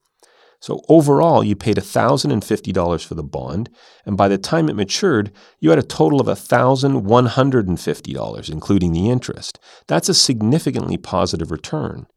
So 0.62 0.82
overall, 0.90 1.42
you 1.44 1.56
paid 1.56 1.78
$1,050 1.78 3.06
for 3.06 3.16
the 3.16 3.24
bond, 3.24 3.70
and 4.06 4.18
by 4.18 4.28
the 4.28 4.38
time 4.38 4.70
it 4.70 4.76
matured, 4.76 5.32
you 5.60 5.70
had 5.70 5.80
a 5.80 5.84
total 5.84 6.20
of 6.20 6.28
$1,150, 6.28 8.50
including 8.50 8.92
the 8.92 9.10
interest. 9.10 9.58
That's 9.88 10.10
a 10.10 10.14
significantly 10.14 10.98
positive 10.98 11.50
return. 11.50 12.08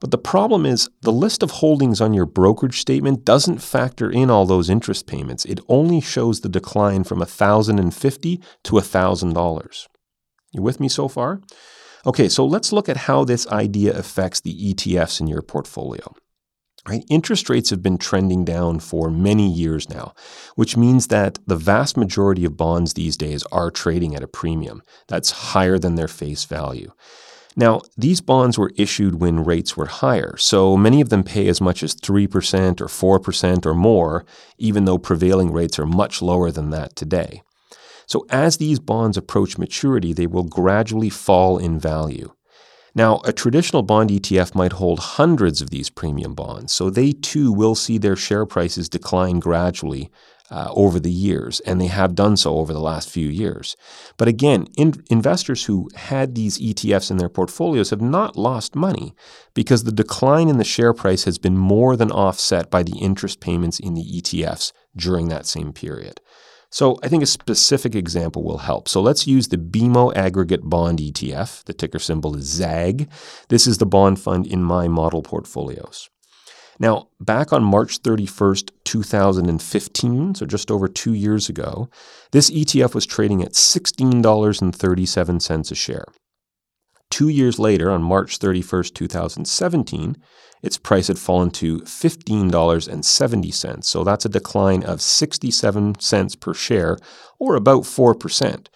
But 0.00 0.10
the 0.10 0.18
problem 0.18 0.66
is 0.66 0.88
the 1.02 1.12
list 1.12 1.42
of 1.42 1.50
holdings 1.52 2.00
on 2.00 2.12
your 2.12 2.26
brokerage 2.26 2.80
statement 2.80 3.24
doesn't 3.24 3.58
factor 3.58 4.10
in 4.10 4.30
all 4.30 4.46
those 4.46 4.70
interest 4.70 5.06
payments. 5.06 5.44
It 5.44 5.60
only 5.68 6.00
shows 6.00 6.40
the 6.40 6.48
decline 6.48 7.04
from 7.04 7.18
1,050 7.18 8.40
to 8.64 8.72
$1,000. 8.72 9.86
You 10.52 10.62
with 10.62 10.80
me 10.80 10.88
so 10.88 11.08
far? 11.08 11.40
Okay, 12.06 12.28
so 12.28 12.44
let's 12.44 12.72
look 12.72 12.88
at 12.88 12.96
how 12.96 13.24
this 13.24 13.46
idea 13.48 13.96
affects 13.96 14.40
the 14.40 14.72
ETFs 14.72 15.20
in 15.20 15.26
your 15.26 15.42
portfolio. 15.42 16.14
Right? 16.88 17.04
Interest 17.10 17.50
rates 17.50 17.70
have 17.70 17.82
been 17.82 17.98
trending 17.98 18.44
down 18.44 18.78
for 18.78 19.10
many 19.10 19.50
years 19.50 19.90
now, 19.90 20.14
which 20.54 20.76
means 20.76 21.08
that 21.08 21.40
the 21.44 21.56
vast 21.56 21.96
majority 21.96 22.44
of 22.44 22.56
bonds 22.56 22.94
these 22.94 23.16
days 23.16 23.42
are 23.50 23.72
trading 23.72 24.14
at 24.14 24.22
a 24.22 24.28
premium 24.28 24.82
that's 25.08 25.32
higher 25.32 25.80
than 25.80 25.96
their 25.96 26.06
face 26.06 26.44
value. 26.44 26.92
Now, 27.58 27.80
these 27.96 28.20
bonds 28.20 28.58
were 28.58 28.72
issued 28.76 29.18
when 29.18 29.42
rates 29.42 29.78
were 29.78 29.86
higher, 29.86 30.36
so 30.36 30.76
many 30.76 31.00
of 31.00 31.08
them 31.08 31.24
pay 31.24 31.48
as 31.48 31.58
much 31.58 31.82
as 31.82 31.94
3% 31.94 32.80
or 32.82 32.86
4% 32.86 33.66
or 33.66 33.74
more, 33.74 34.26
even 34.58 34.84
though 34.84 34.98
prevailing 34.98 35.50
rates 35.50 35.78
are 35.78 35.86
much 35.86 36.20
lower 36.20 36.50
than 36.50 36.68
that 36.70 36.94
today. 36.94 37.42
So, 38.06 38.26
as 38.28 38.58
these 38.58 38.78
bonds 38.78 39.16
approach 39.16 39.56
maturity, 39.56 40.12
they 40.12 40.26
will 40.26 40.44
gradually 40.44 41.08
fall 41.08 41.56
in 41.56 41.78
value. 41.78 42.32
Now, 42.94 43.20
a 43.24 43.32
traditional 43.32 43.82
bond 43.82 44.10
ETF 44.10 44.54
might 44.54 44.72
hold 44.72 44.98
hundreds 45.00 45.60
of 45.60 45.70
these 45.70 45.90
premium 45.90 46.34
bonds, 46.34 46.72
so 46.72 46.88
they 46.88 47.12
too 47.12 47.52
will 47.52 47.74
see 47.74 47.98
their 47.98 48.16
share 48.16 48.46
prices 48.46 48.88
decline 48.88 49.38
gradually 49.38 50.10
uh, 50.50 50.68
over 50.72 51.00
the 51.00 51.10
years, 51.10 51.60
and 51.60 51.80
they 51.80 51.86
have 51.86 52.14
done 52.14 52.36
so 52.36 52.56
over 52.56 52.72
the 52.72 52.80
last 52.80 53.10
few 53.10 53.28
years. 53.28 53.76
But 54.16 54.28
again, 54.28 54.66
in, 54.76 54.94
investors 55.10 55.64
who 55.64 55.88
had 55.94 56.34
these 56.34 56.58
ETFs 56.58 57.10
in 57.10 57.16
their 57.16 57.28
portfolios 57.28 57.90
have 57.90 58.00
not 58.00 58.36
lost 58.36 58.76
money 58.76 59.14
because 59.54 59.84
the 59.84 59.92
decline 59.92 60.48
in 60.48 60.58
the 60.58 60.64
share 60.64 60.92
price 60.92 61.24
has 61.24 61.38
been 61.38 61.58
more 61.58 61.96
than 61.96 62.10
offset 62.10 62.70
by 62.70 62.82
the 62.82 62.98
interest 62.98 63.40
payments 63.40 63.80
in 63.80 63.94
the 63.94 64.04
ETFs 64.04 64.72
during 64.96 65.28
that 65.28 65.46
same 65.46 65.72
period. 65.72 66.20
So 66.70 66.98
I 67.02 67.08
think 67.08 67.22
a 67.22 67.26
specific 67.26 67.94
example 67.94 68.42
will 68.42 68.58
help. 68.58 68.88
So 68.88 69.00
let's 69.00 69.26
use 69.26 69.48
the 69.48 69.56
BMO 69.56 70.14
Aggregate 70.14 70.68
Bond 70.68 70.98
ETF. 70.98 71.64
The 71.64 71.72
ticker 71.72 71.98
symbol 71.98 72.36
is 72.36 72.44
ZAG. 72.44 73.08
This 73.48 73.66
is 73.66 73.78
the 73.78 73.86
bond 73.86 74.20
fund 74.20 74.46
in 74.46 74.62
my 74.62 74.88
model 74.88 75.22
portfolios. 75.22 76.10
Now, 76.78 77.08
back 77.20 77.52
on 77.52 77.64
March 77.64 78.00
31st, 78.02 78.70
2015, 78.84 80.34
so 80.34 80.46
just 80.46 80.70
over 80.70 80.88
two 80.88 81.14
years 81.14 81.48
ago, 81.48 81.88
this 82.32 82.50
ETF 82.50 82.94
was 82.94 83.06
trading 83.06 83.42
at 83.42 83.52
$16.37 83.52 85.70
a 85.70 85.74
share. 85.74 86.04
Two 87.10 87.28
years 87.28 87.58
later, 87.58 87.90
on 87.90 88.02
March 88.02 88.38
31st, 88.38 88.92
2017, 88.94 90.16
its 90.62 90.76
price 90.76 91.08
had 91.08 91.18
fallen 91.18 91.50
to 91.52 91.80
$15.70. 91.80 93.84
So 93.84 94.04
that's 94.04 94.24
a 94.24 94.30
decline 94.30 94.82
of 94.82 95.00
67 95.00 96.00
cents 96.00 96.34
per 96.34 96.52
share, 96.52 96.98
or 97.38 97.54
about 97.54 97.84
4%. 97.84 98.66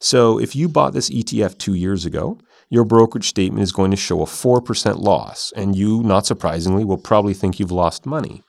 So 0.00 0.40
if 0.40 0.56
you 0.56 0.68
bought 0.68 0.92
this 0.92 1.10
ETF 1.10 1.58
two 1.58 1.74
years 1.74 2.06
ago, 2.06 2.40
your 2.70 2.84
brokerage 2.84 3.28
statement 3.28 3.62
is 3.62 3.72
going 3.72 3.90
to 3.90 3.96
show 3.96 4.22
a 4.22 4.26
4% 4.26 4.98
loss, 4.98 5.52
and 5.56 5.76
you, 5.76 6.02
not 6.02 6.26
surprisingly, 6.26 6.84
will 6.84 6.98
probably 6.98 7.34
think 7.34 7.58
you've 7.58 7.70
lost 7.70 8.06
money. 8.06 8.42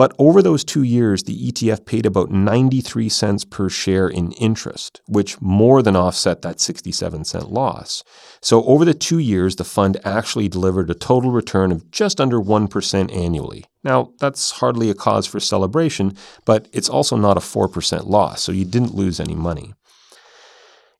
But 0.00 0.14
over 0.18 0.40
those 0.40 0.64
two 0.64 0.82
years, 0.82 1.24
the 1.24 1.52
ETF 1.52 1.84
paid 1.84 2.06
about 2.06 2.30
93 2.30 3.10
cents 3.10 3.44
per 3.44 3.68
share 3.68 4.08
in 4.08 4.32
interest, 4.32 5.02
which 5.06 5.38
more 5.42 5.82
than 5.82 5.94
offset 5.94 6.40
that 6.40 6.58
67 6.58 7.26
cent 7.26 7.50
loss. 7.50 8.02
So 8.40 8.64
over 8.64 8.86
the 8.86 8.94
two 8.94 9.18
years, 9.18 9.56
the 9.56 9.64
fund 9.64 9.98
actually 10.02 10.48
delivered 10.48 10.88
a 10.88 10.94
total 10.94 11.30
return 11.30 11.70
of 11.70 11.90
just 11.90 12.18
under 12.18 12.40
1% 12.40 13.14
annually. 13.14 13.66
Now, 13.84 14.14
that's 14.18 14.52
hardly 14.52 14.88
a 14.88 14.94
cause 14.94 15.26
for 15.26 15.38
celebration, 15.38 16.16
but 16.46 16.66
it's 16.72 16.88
also 16.88 17.16
not 17.16 17.36
a 17.36 17.40
4% 17.40 18.06
loss, 18.06 18.42
so 18.42 18.52
you 18.52 18.64
didn't 18.64 18.94
lose 18.94 19.20
any 19.20 19.34
money. 19.34 19.74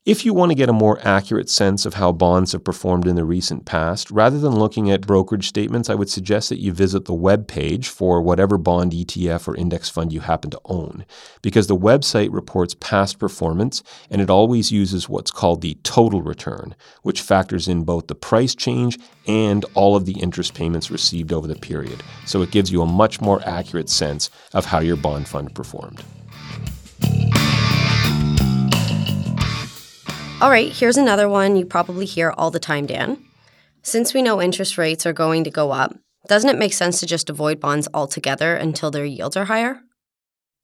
If 0.07 0.25
you 0.25 0.33
want 0.33 0.51
to 0.51 0.57
get 0.57 0.71
a 0.71 0.73
more 0.73 0.99
accurate 1.03 1.51
sense 1.51 1.85
of 1.85 1.93
how 1.93 2.11
bonds 2.11 2.53
have 2.53 2.65
performed 2.65 3.07
in 3.07 3.17
the 3.17 3.25
recent 3.25 3.67
past, 3.67 4.11
rather 4.11 4.39
than 4.39 4.59
looking 4.59 4.91
at 4.91 5.07
brokerage 5.07 5.47
statements, 5.47 5.91
I 5.91 5.95
would 5.95 6.09
suggest 6.09 6.49
that 6.49 6.59
you 6.59 6.73
visit 6.73 7.05
the 7.05 7.13
web 7.13 7.47
page 7.47 7.87
for 7.87 8.23
whatever 8.23 8.57
bond 8.57 8.93
ETF 8.93 9.47
or 9.47 9.55
index 9.55 9.91
fund 9.91 10.11
you 10.11 10.21
happen 10.21 10.51
to 10.53 10.61
own, 10.65 11.05
because 11.43 11.67
the 11.67 11.77
website 11.77 12.33
reports 12.33 12.75
past 12.81 13.19
performance 13.19 13.83
and 14.09 14.23
it 14.23 14.31
always 14.31 14.73
uses 14.73 15.07
what's 15.07 15.31
called 15.31 15.61
the 15.61 15.75
total 15.83 16.23
return, 16.23 16.75
which 17.03 17.21
factors 17.21 17.69
in 17.69 17.85
both 17.85 18.07
the 18.07 18.15
price 18.15 18.55
change 18.55 18.99
and 19.27 19.67
all 19.75 19.97
of 19.97 20.07
the 20.07 20.19
interest 20.19 20.55
payments 20.55 20.91
received 20.91 21.31
over 21.31 21.47
the 21.47 21.57
period. 21.57 22.03
So 22.25 22.41
it 22.41 22.53
gives 22.53 22.73
you 22.73 22.81
a 22.81 22.87
much 22.87 23.21
more 23.21 23.47
accurate 23.47 23.91
sense 23.91 24.31
of 24.55 24.65
how 24.65 24.79
your 24.79 24.97
bond 24.97 25.29
fund 25.29 25.55
performed. 25.55 26.03
All 30.41 30.49
right, 30.49 30.73
here's 30.73 30.97
another 30.97 31.29
one 31.29 31.57
you 31.57 31.67
probably 31.67 32.07
hear 32.07 32.31
all 32.31 32.51
the 32.51 32.59
time, 32.59 32.87
Dan. 32.87 33.23
Since 33.83 34.15
we 34.15 34.23
know 34.23 34.41
interest 34.41 34.79
rates 34.79 35.05
are 35.05 35.13
going 35.13 35.45
to 35.45 35.51
go 35.51 35.71
up, 35.71 35.95
doesn't 36.29 36.49
it 36.49 36.59
make 36.59 36.73
sense 36.73 36.99
to 37.01 37.07
just 37.07 37.29
avoid 37.29 37.61
bonds 37.61 37.89
altogether 37.93 38.55
until 38.57 38.91
their 38.91 39.05
yields 39.05 39.37
are 39.37 39.45
higher? 39.45 39.83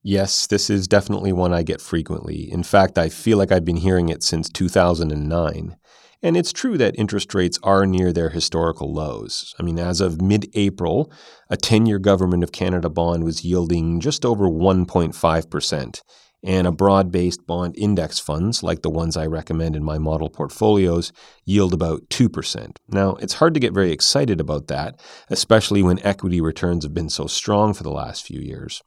Yes, 0.03 0.47
this 0.47 0.71
is 0.71 0.89
definitely 0.89 1.31
one 1.31 1.53
I 1.53 1.63
get 1.63 1.83
frequently. 1.83 2.51
In 2.51 2.63
fact, 2.63 2.97
I 2.97 3.11
feel 3.11 3.37
like 3.37 3.53
I've 3.53 3.67
been 3.67 3.77
hearing 3.77 4.09
it 4.09 4.23
since 4.23 4.49
2009. 4.49 5.77
And 6.23 6.37
it's 6.39 6.55
true 6.55 6.79
that 6.79 6.95
interest 6.97 7.35
rates 7.35 7.59
are 7.63 7.85
near 7.85 8.15
their 8.15 8.31
historical 8.31 8.95
lows. 8.95 9.55
I 9.61 9.63
mean, 9.63 9.79
as 9.79 10.01
of 10.01 10.23
mid 10.23 10.49
April, 10.55 11.13
a 11.51 11.57
10 11.59 11.85
year 11.85 11.99
Government 11.99 12.43
of 12.43 12.51
Canada 12.51 12.89
bond 12.89 13.25
was 13.25 13.45
yielding 13.45 14.01
just 14.01 14.25
over 14.25 14.49
1.5% 14.49 16.01
and 16.47 16.67
a 16.67 16.73
broad 16.73 17.11
based 17.11 17.45
bond 17.45 17.75
index 17.77 18.21
funds, 18.21 18.63
like 18.63 18.83
the 18.83 18.89
ones 18.89 19.17
I 19.17 19.27
recommend 19.27 19.75
in 19.75 19.83
my 19.83 19.99
model 19.99 20.31
portfolios, 20.31 21.13
yield 21.45 21.75
about 21.75 22.09
2%. 22.09 22.77
Now, 22.89 23.17
it's 23.17 23.35
hard 23.35 23.53
to 23.55 23.61
get 23.61 23.75
very 23.75 23.91
excited 23.91 24.41
about 24.41 24.69
that, 24.69 25.01
especially 25.29 25.83
when 25.83 25.99
equity 26.07 26.41
returns 26.41 26.85
have 26.85 26.95
been 26.95 27.11
so 27.11 27.27
strong 27.27 27.75
for 27.75 27.83
the 27.83 27.91
last 27.91 28.25
few 28.25 28.41
years. 28.41 28.81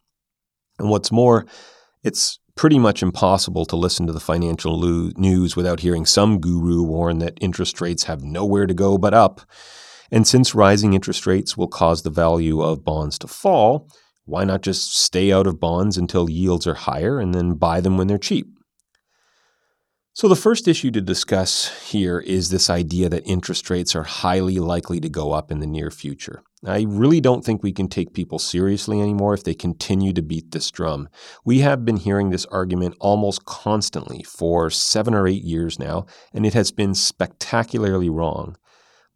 And 0.78 0.88
what's 0.88 1.12
more, 1.12 1.46
it's 2.02 2.38
pretty 2.56 2.78
much 2.78 3.02
impossible 3.02 3.66
to 3.66 3.76
listen 3.76 4.06
to 4.06 4.12
the 4.12 4.20
financial 4.20 4.80
news 5.16 5.54
without 5.54 5.80
hearing 5.80 6.06
some 6.06 6.40
guru 6.40 6.82
warn 6.82 7.18
that 7.18 7.38
interest 7.42 7.80
rates 7.82 8.04
have 8.04 8.22
nowhere 8.22 8.66
to 8.66 8.74
go 8.74 8.96
but 8.96 9.12
up. 9.12 9.42
And 10.10 10.26
since 10.26 10.54
rising 10.54 10.94
interest 10.94 11.26
rates 11.26 11.58
will 11.58 11.68
cause 11.68 12.02
the 12.02 12.10
value 12.10 12.62
of 12.62 12.84
bonds 12.84 13.18
to 13.18 13.28
fall, 13.28 13.86
why 14.24 14.44
not 14.44 14.62
just 14.62 14.96
stay 14.96 15.32
out 15.32 15.46
of 15.46 15.60
bonds 15.60 15.96
until 15.96 16.30
yields 16.30 16.66
are 16.66 16.74
higher 16.74 17.18
and 17.18 17.34
then 17.34 17.54
buy 17.54 17.80
them 17.80 17.96
when 17.96 18.06
they're 18.06 18.18
cheap? 18.18 18.48
So, 20.12 20.28
the 20.28 20.36
first 20.36 20.66
issue 20.66 20.90
to 20.90 21.00
discuss 21.00 21.68
here 21.88 22.18
is 22.18 22.50
this 22.50 22.68
idea 22.68 23.08
that 23.08 23.26
interest 23.26 23.70
rates 23.70 23.94
are 23.94 24.02
highly 24.02 24.58
likely 24.58 25.00
to 25.00 25.08
go 25.08 25.32
up 25.32 25.52
in 25.52 25.60
the 25.60 25.66
near 25.66 25.90
future. 25.90 26.42
I 26.66 26.84
really 26.86 27.20
don't 27.20 27.44
think 27.44 27.62
we 27.62 27.72
can 27.72 27.88
take 27.88 28.12
people 28.12 28.38
seriously 28.38 29.00
anymore 29.00 29.32
if 29.34 29.44
they 29.44 29.54
continue 29.54 30.12
to 30.12 30.20
beat 30.20 30.50
this 30.50 30.70
drum. 30.70 31.08
We 31.44 31.60
have 31.60 31.84
been 31.84 31.96
hearing 31.96 32.30
this 32.30 32.44
argument 32.46 32.96
almost 33.00 33.44
constantly 33.46 34.22
for 34.24 34.68
seven 34.68 35.14
or 35.14 35.26
eight 35.26 35.44
years 35.44 35.78
now, 35.78 36.06
and 36.34 36.44
it 36.44 36.54
has 36.54 36.70
been 36.70 36.94
spectacularly 36.94 38.10
wrong. 38.10 38.56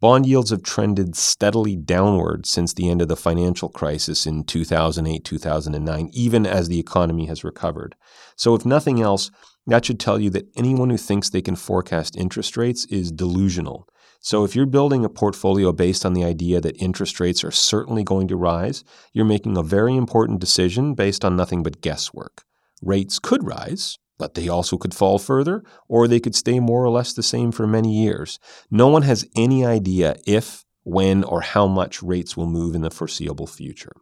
Bond 0.01 0.25
yields 0.25 0.49
have 0.49 0.61
trended 0.61 1.15
steadily 1.15 1.77
downward 1.77 2.45
since 2.45 2.73
the 2.73 2.89
end 2.89 3.01
of 3.01 3.07
the 3.07 3.15
financial 3.15 3.69
crisis 3.69 4.25
in 4.25 4.43
2008 4.43 5.23
2009, 5.23 6.09
even 6.11 6.45
as 6.45 6.67
the 6.67 6.79
economy 6.79 7.27
has 7.27 7.45
recovered. 7.45 7.95
So, 8.35 8.55
if 8.55 8.65
nothing 8.65 9.01
else, 9.01 9.31
that 9.65 9.85
should 9.85 9.99
tell 9.99 10.19
you 10.19 10.29
that 10.31 10.49
anyone 10.55 10.89
who 10.89 10.97
thinks 10.97 11.29
they 11.29 11.41
can 11.41 11.55
forecast 11.55 12.17
interest 12.17 12.57
rates 12.57 12.85
is 12.85 13.11
delusional. 13.11 13.87
So, 14.19 14.43
if 14.43 14.53
you're 14.53 14.65
building 14.65 15.05
a 15.05 15.09
portfolio 15.09 15.71
based 15.71 16.05
on 16.05 16.13
the 16.13 16.25
idea 16.25 16.59
that 16.59 16.81
interest 16.81 17.19
rates 17.21 17.43
are 17.43 17.51
certainly 17.51 18.03
going 18.03 18.27
to 18.27 18.35
rise, 18.35 18.83
you're 19.13 19.23
making 19.23 19.55
a 19.55 19.63
very 19.63 19.95
important 19.95 20.41
decision 20.41 20.93
based 20.93 21.23
on 21.23 21.37
nothing 21.37 21.63
but 21.63 21.79
guesswork. 21.81 22.43
Rates 22.81 23.17
could 23.17 23.45
rise, 23.45 23.97
but 24.17 24.33
they 24.33 24.47
also 24.47 24.77
could 24.77 24.93
fall 24.93 25.19
further, 25.19 25.63
or 25.87 26.07
they 26.07 26.19
could 26.19 26.35
stay 26.35 26.59
more 26.59 26.83
or 26.83 26.89
less 26.89 27.13
the 27.13 27.23
same 27.23 27.51
for 27.51 27.67
many 27.67 27.93
years. 27.93 28.39
No 28.71 28.87
one 28.87 29.03
has 29.03 29.27
any 29.35 29.65
idea 29.65 30.15
if, 30.25 30.65
when, 30.83 31.23
or 31.23 31.41
how 31.41 31.67
much 31.67 32.01
rates 32.01 32.37
will 32.37 32.47
move 32.47 32.75
in 32.75 32.81
the 32.81 32.91
foreseeable 32.91 33.47
future. 33.47 33.93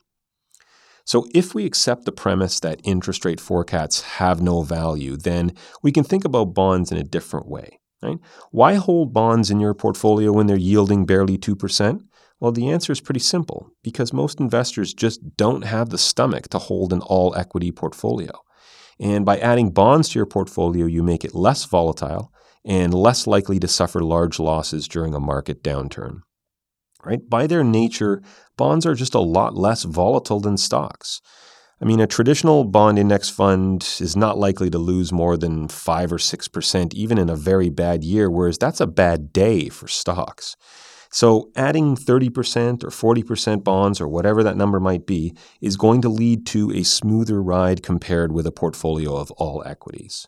So, 1.05 1.25
if 1.34 1.53
we 1.53 1.65
accept 1.65 2.05
the 2.05 2.12
premise 2.13 2.60
that 2.62 2.79
interest 2.84 3.25
rate 3.25 3.41
forecasts 3.41 4.01
have 4.01 4.41
no 4.41 4.62
value, 4.62 5.17
then 5.17 5.53
we 5.82 5.91
can 5.91 6.03
think 6.03 6.24
about 6.24 6.53
bonds 6.53 6.91
in 6.91 6.98
a 6.98 7.03
different 7.03 7.48
way. 7.48 7.79
Right? 8.01 8.20
Why 8.51 8.75
hold 8.75 9.13
bonds 9.13 9.50
in 9.50 9.60
your 9.60 9.74
portfolio 9.74 10.32
when 10.32 10.48
they're 10.48 10.58
yielding 10.58 11.05
barely 11.05 11.38
2%? 11.38 12.01
Well, 12.39 12.51
the 12.51 12.70
answer 12.70 12.91
is 12.91 13.00
pretty 13.00 13.22
simple 13.22 13.70
because 13.84 14.12
most 14.12 14.41
investors 14.41 14.93
just 14.93 15.38
don't 15.38 15.63
have 15.63 15.89
the 15.89 15.98
stomach 15.98 16.50
to 16.50 16.60
hold 16.60 16.91
an 16.91 17.00
all 17.00 17.34
equity 17.36 17.72
portfolio. 17.72 18.32
And 19.00 19.25
by 19.25 19.38
adding 19.39 19.71
bonds 19.71 20.09
to 20.09 20.19
your 20.19 20.25
portfolio, 20.25 20.85
you 20.85 21.03
make 21.03 21.25
it 21.25 21.35
less 21.35 21.65
volatile 21.65 22.31
and 22.65 22.93
less 22.93 23.27
likely 23.27 23.59
to 23.59 23.67
suffer 23.67 24.01
large 24.01 24.39
losses 24.39 24.88
during 24.88 25.13
a 25.13 25.19
market 25.19 25.63
downturn. 25.63 26.21
right? 27.03 27.19
By 27.29 27.47
their 27.47 27.63
nature, 27.63 28.21
bonds 28.55 28.85
are 28.85 28.95
just 28.95 29.13
a 29.13 29.19
lot 29.19 29.55
less 29.55 29.83
volatile 29.83 30.39
than 30.39 30.57
stocks. 30.57 31.21
I 31.81 31.85
mean, 31.85 32.00
a 32.00 32.07
traditional 32.07 32.63
bond 32.63 32.97
index 32.97 33.29
fund 33.29 33.83
is 34.00 34.15
not 34.15 34.38
likely 34.38 34.69
to 34.69 34.77
lose 34.77 35.12
more 35.12 35.35
than 35.35 35.67
5 35.67 36.13
or 36.13 36.17
6%, 36.17 36.93
even 36.93 37.17
in 37.17 37.29
a 37.29 37.35
very 37.35 37.69
bad 37.69 38.05
year, 38.05 38.31
whereas 38.31 38.57
that's 38.57 38.79
a 38.79 38.88
bad 38.88 39.33
day 39.33 39.67
for 39.67 39.89
stocks. 39.89 40.55
So, 41.13 41.51
adding 41.55 41.96
30% 41.96 42.84
or 42.84 42.89
40% 42.89 43.63
bonds 43.63 44.01
or 44.01 44.08
whatever 44.08 44.41
that 44.41 44.58
number 44.58 44.79
might 44.79 45.05
be 45.05 45.36
is 45.62 45.77
going 45.77 46.01
to 46.01 46.10
lead 46.10 46.48
to 46.48 46.72
a 46.72 46.82
smoother 46.82 47.39
ride 47.39 47.84
compared 47.84 48.32
with 48.32 48.48
a 48.48 48.51
portfolio 48.51 49.15
of 49.15 49.29
all 49.34 49.62
equities. 49.63 50.27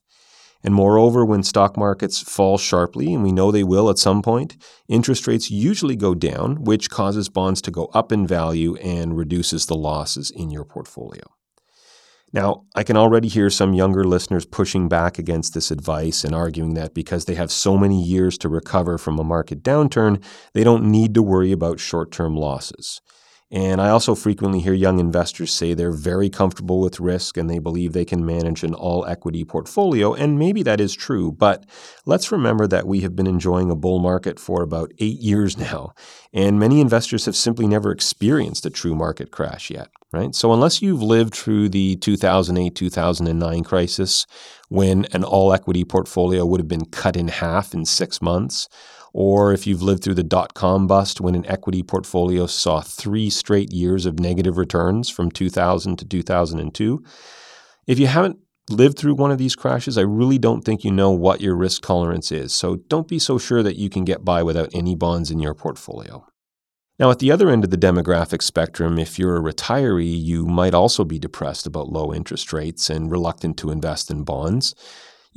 And 0.64 0.76
moreover, 0.76 1.26
when 1.26 1.42
stock 1.42 1.76
markets 1.76 2.22
fall 2.22 2.60
sharply, 2.60 3.16
and 3.16 3.24
we 3.24 3.32
know 3.32 3.50
they 3.50 3.64
will 3.64 3.90
at 3.90 3.98
some 3.98 4.22
point, 4.22 4.58
interest 4.88 5.26
rates 5.26 5.50
usually 5.50 5.96
go 5.96 6.14
down, 6.14 6.64
which 6.64 6.92
causes 6.92 7.30
bonds 7.30 7.64
to 7.64 7.72
go 7.72 7.86
up 7.96 8.12
in 8.12 8.28
value 8.28 8.76
and 8.76 9.18
reduces 9.18 9.66
the 9.66 9.76
losses 9.76 10.30
in 10.30 10.52
your 10.52 10.66
portfolio. 10.66 11.24
Now, 12.34 12.66
I 12.76 12.84
can 12.84 12.98
already 12.98 13.28
hear 13.28 13.50
some 13.50 13.74
younger 13.74 14.04
listeners 14.04 14.46
pushing 14.46 14.90
back 14.90 15.18
against 15.18 15.54
this 15.54 15.72
advice 15.72 16.24
and 16.24 16.36
arguing 16.36 16.74
that 16.74 16.94
because 16.94 17.26
they 17.26 17.36
have 17.36 17.52
so 17.52 17.78
many 17.78 18.02
years 18.02 18.38
to 18.40 18.50
recover 18.50 18.98
from 18.98 19.20
a 19.20 19.24
market 19.24 19.64
downturn, 19.64 20.24
they 20.54 20.64
don't 20.64 20.92
need 20.92 21.14
to 21.14 21.24
worry 21.24 21.52
about 21.52 21.80
short 21.80 22.12
term 22.12 22.36
losses. 22.36 23.00
And 23.52 23.80
I 23.80 23.90
also 23.90 24.16
frequently 24.16 24.60
hear 24.60 24.74
young 24.74 25.00
investors 25.00 25.54
say 25.54 25.74
they're 25.74 25.92
very 25.92 26.30
comfortable 26.30 26.82
with 26.82 27.00
risk 27.00 27.38
and 27.38 27.48
they 27.48 27.60
believe 27.60 27.94
they 27.94 28.04
can 28.04 28.26
manage 28.26 28.64
an 28.64 28.74
all 28.74 29.06
equity 29.06 29.46
portfolio. 29.46 30.16
And 30.16 30.40
maybe 30.40 30.64
that 30.64 30.82
is 30.82 30.96
true, 30.96 31.32
but 31.32 31.64
let's 32.08 32.32
remember 32.32 32.66
that 32.68 32.88
we 32.88 33.02
have 33.02 33.16
been 33.16 33.28
enjoying 33.28 33.70
a 33.70 33.76
bull 33.76 34.00
market 34.00 34.40
for 34.40 34.64
about 34.64 34.92
eight 34.98 35.20
years 35.20 35.58
now. 35.60 35.94
And 36.34 36.60
many 36.60 36.82
investors 36.82 37.26
have 37.26 37.36
simply 37.36 37.68
never 37.68 37.92
experienced 37.92 38.66
a 38.66 38.72
true 38.72 38.96
market 38.96 39.30
crash 39.30 39.70
yet, 39.70 39.90
right? 40.12 40.34
So 40.34 40.52
unless 40.52 40.82
you've 40.82 41.04
lived 41.04 41.36
through 41.36 41.70
the 41.70 41.98
2008 41.98 42.76
2009 42.76 43.64
crisis, 43.64 44.26
when 44.70 45.06
an 45.14 45.24
all 45.24 45.54
equity 45.54 45.86
portfolio 45.86 46.46
would 46.46 46.60
have 46.60 46.68
been 46.68 46.86
cut 46.86 47.16
in 47.16 47.28
half 47.28 47.76
in 47.76 47.86
six 47.86 48.24
months, 48.24 48.68
or 49.18 49.54
if 49.54 49.66
you've 49.66 49.82
lived 49.82 50.04
through 50.04 50.14
the 50.14 50.24
dot 50.24 50.54
com 50.56 50.88
bust 50.88 51.22
when 51.22 51.36
an 51.36 51.46
equity 51.46 51.82
portfolio 51.82 52.46
saw 52.46 52.82
three 52.82 53.30
straight 53.30 53.72
years 53.72 54.06
of 54.06 54.20
negative 54.20 54.58
returns 54.58 55.10
from 55.10 55.32
2000 55.32 55.96
to 55.96 56.04
2002. 56.04 57.02
If 57.88 57.98
you 57.98 58.08
haven't 58.08 58.40
lived 58.70 59.00
through 59.00 59.16
one 59.16 59.32
of 59.32 59.38
these 59.38 59.56
crashes, 59.56 59.98
I 59.98 60.02
really 60.02 60.38
don't 60.38 60.64
think 60.64 60.84
you 60.84 60.92
know 60.92 61.12
what 61.12 61.40
your 61.40 61.56
risk 61.56 61.84
tolerance 61.84 62.30
is. 62.30 62.54
So 62.54 62.76
don't 62.90 63.08
be 63.08 63.18
so 63.18 63.38
sure 63.38 63.64
that 63.64 63.78
you 63.78 63.90
can 63.90 64.04
get 64.04 64.26
by 64.26 64.44
without 64.44 64.70
any 64.74 64.96
bonds 64.96 65.32
in 65.32 65.40
your 65.40 65.54
portfolio. 65.54 66.26
Now, 67.00 67.10
at 67.10 67.20
the 67.20 67.32
other 67.32 67.50
end 67.50 67.64
of 67.64 67.70
the 67.70 67.78
demographic 67.78 68.42
spectrum, 68.42 69.00
if 69.00 69.18
you're 69.18 69.38
a 69.38 69.54
retiree, 69.54 70.22
you 70.22 70.46
might 70.46 70.74
also 70.74 71.06
be 71.06 71.20
depressed 71.20 71.66
about 71.66 71.88
low 71.88 72.14
interest 72.14 72.52
rates 72.52 72.90
and 72.90 73.10
reluctant 73.10 73.56
to 73.60 73.72
invest 73.72 74.12
in 74.12 74.24
bonds. 74.24 74.76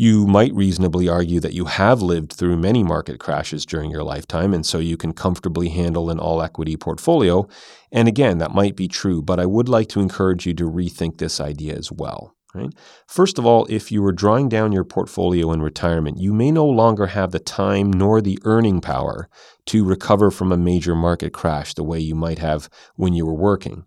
You 0.01 0.29
might 0.29 0.55
reasonably 0.55 1.09
argue 1.09 1.41
that 1.41 1.55
you 1.55 1.65
have 1.65 2.01
lived 2.01 2.33
through 2.33 2.57
many 2.57 2.85
market 2.85 3.19
crashes 3.19 3.67
during 3.67 3.91
your 3.91 4.05
lifetime, 4.05 4.55
and 4.55 4.65
so 4.65 4.79
you 4.79 4.97
can 4.97 5.13
comfortably 5.13 5.71
handle 5.71 6.09
an 6.09 6.21
all 6.21 6.41
equity 6.41 6.77
portfolio. 6.77 7.49
And 7.91 8.07
again, 8.07 8.39
that 8.39 8.55
might 8.55 8.77
be 8.77 8.87
true, 8.87 9.23
but 9.23 9.41
I 9.41 9.47
would 9.47 9.69
like 9.69 9.89
to 9.89 10.01
encourage 10.01 10.47
you 10.47 10.55
to 10.55 10.71
rethink 10.71 11.19
this 11.19 11.41
idea 11.41 11.75
as 11.75 11.91
well. 11.91 12.37
Right? 12.55 12.73
First 13.09 13.41
of 13.41 13.45
all, 13.45 13.67
if 13.69 13.91
you 13.91 14.05
are 14.05 14.13
drawing 14.13 14.49
down 14.49 14.71
your 14.71 14.85
portfolio 14.85 15.51
in 15.51 15.63
retirement, 15.63 16.21
you 16.21 16.33
may 16.33 16.53
no 16.53 16.65
longer 16.65 17.09
have 17.09 17.33
the 17.33 17.41
time 17.41 17.93
nor 17.93 18.21
the 18.21 18.39
earning 18.45 18.81
power 18.81 19.29
to 19.67 19.85
recover 19.85 20.31
from 20.31 20.53
a 20.53 20.57
major 20.57 20.95
market 20.95 21.33
crash 21.33 21.75
the 21.75 21.83
way 21.83 21.99
you 21.99 22.15
might 22.15 22.39
have 22.39 22.71
when 22.95 23.15
you 23.15 23.27
were 23.27 23.35
working. 23.35 23.85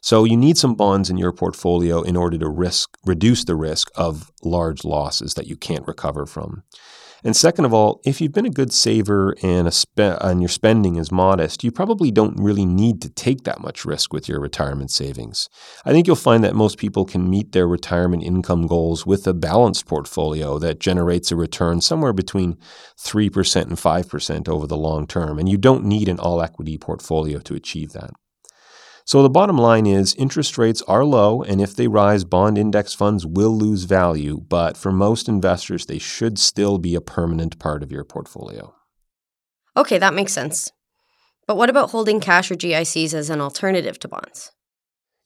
So 0.00 0.24
you 0.24 0.36
need 0.36 0.58
some 0.58 0.74
bonds 0.74 1.10
in 1.10 1.18
your 1.18 1.32
portfolio 1.32 2.02
in 2.02 2.16
order 2.16 2.38
to 2.38 2.48
risk 2.48 2.96
reduce 3.04 3.44
the 3.44 3.56
risk 3.56 3.90
of 3.96 4.30
large 4.42 4.84
losses 4.84 5.34
that 5.34 5.46
you 5.46 5.56
can't 5.56 5.86
recover 5.86 6.26
from. 6.26 6.62
And 7.24 7.36
second 7.36 7.64
of 7.64 7.74
all, 7.74 8.00
if 8.04 8.20
you've 8.20 8.32
been 8.32 8.46
a 8.46 8.50
good 8.50 8.72
saver 8.72 9.34
and, 9.42 9.72
spe- 9.74 10.20
and 10.20 10.40
your 10.40 10.48
spending 10.48 10.96
is 10.96 11.10
modest, 11.10 11.64
you 11.64 11.72
probably 11.72 12.12
don't 12.12 12.40
really 12.40 12.64
need 12.64 13.02
to 13.02 13.08
take 13.08 13.42
that 13.42 13.60
much 13.60 13.84
risk 13.84 14.12
with 14.12 14.28
your 14.28 14.40
retirement 14.40 14.92
savings. 14.92 15.48
I 15.84 15.90
think 15.90 16.06
you'll 16.06 16.16
find 16.16 16.44
that 16.44 16.54
most 16.54 16.78
people 16.78 17.04
can 17.04 17.28
meet 17.28 17.52
their 17.52 17.66
retirement 17.66 18.22
income 18.22 18.66
goals 18.66 19.04
with 19.04 19.26
a 19.26 19.34
balanced 19.34 19.86
portfolio 19.86 20.58
that 20.60 20.78
generates 20.78 21.32
a 21.32 21.36
return 21.36 21.80
somewhere 21.80 22.12
between 22.12 22.56
3% 22.98 23.62
and 23.62 23.76
5% 23.76 24.48
over 24.48 24.66
the 24.66 24.76
long 24.76 25.06
term. 25.06 25.38
And 25.38 25.48
you 25.48 25.58
don't 25.58 25.84
need 25.84 26.08
an 26.08 26.20
all 26.20 26.40
equity 26.40 26.78
portfolio 26.78 27.40
to 27.40 27.54
achieve 27.54 27.92
that. 27.92 28.10
So 29.08 29.22
the 29.22 29.30
bottom 29.30 29.56
line 29.56 29.86
is 29.86 30.14
interest 30.16 30.58
rates 30.58 30.82
are 30.82 31.02
low, 31.02 31.42
and 31.42 31.62
if 31.62 31.74
they 31.74 31.88
rise, 31.88 32.24
bond 32.24 32.58
index 32.58 32.92
funds 32.92 33.24
will 33.24 33.56
lose 33.56 33.84
value. 33.84 34.38
But 34.38 34.76
for 34.76 34.92
most 34.92 35.30
investors, 35.30 35.86
they 35.86 35.96
should 35.96 36.38
still 36.38 36.76
be 36.76 36.94
a 36.94 37.00
permanent 37.00 37.58
part 37.58 37.82
of 37.82 37.90
your 37.90 38.04
portfolio. 38.04 38.74
Okay, 39.74 39.96
that 39.96 40.12
makes 40.12 40.34
sense. 40.34 40.70
But 41.46 41.56
what 41.56 41.70
about 41.70 41.92
holding 41.92 42.20
cash 42.20 42.50
or 42.50 42.54
GICs 42.54 43.14
as 43.14 43.30
an 43.30 43.40
alternative 43.40 43.98
to 44.00 44.08
bonds? 44.08 44.52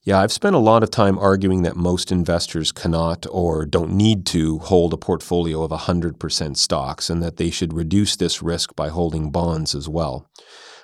Yeah, 0.04 0.20
I've 0.20 0.30
spent 0.30 0.54
a 0.54 0.60
lot 0.60 0.84
of 0.84 0.90
time 0.92 1.18
arguing 1.18 1.62
that 1.62 1.74
most 1.74 2.12
investors 2.12 2.70
cannot 2.70 3.26
or 3.32 3.66
don't 3.66 3.94
need 3.94 4.26
to 4.26 4.60
hold 4.60 4.92
a 4.92 4.96
portfolio 4.96 5.64
of 5.64 5.72
100% 5.72 6.56
stocks 6.56 7.10
and 7.10 7.20
that 7.20 7.36
they 7.36 7.50
should 7.50 7.72
reduce 7.72 8.14
this 8.14 8.42
risk 8.44 8.76
by 8.76 8.90
holding 8.90 9.32
bonds 9.32 9.74
as 9.74 9.88
well. 9.88 10.30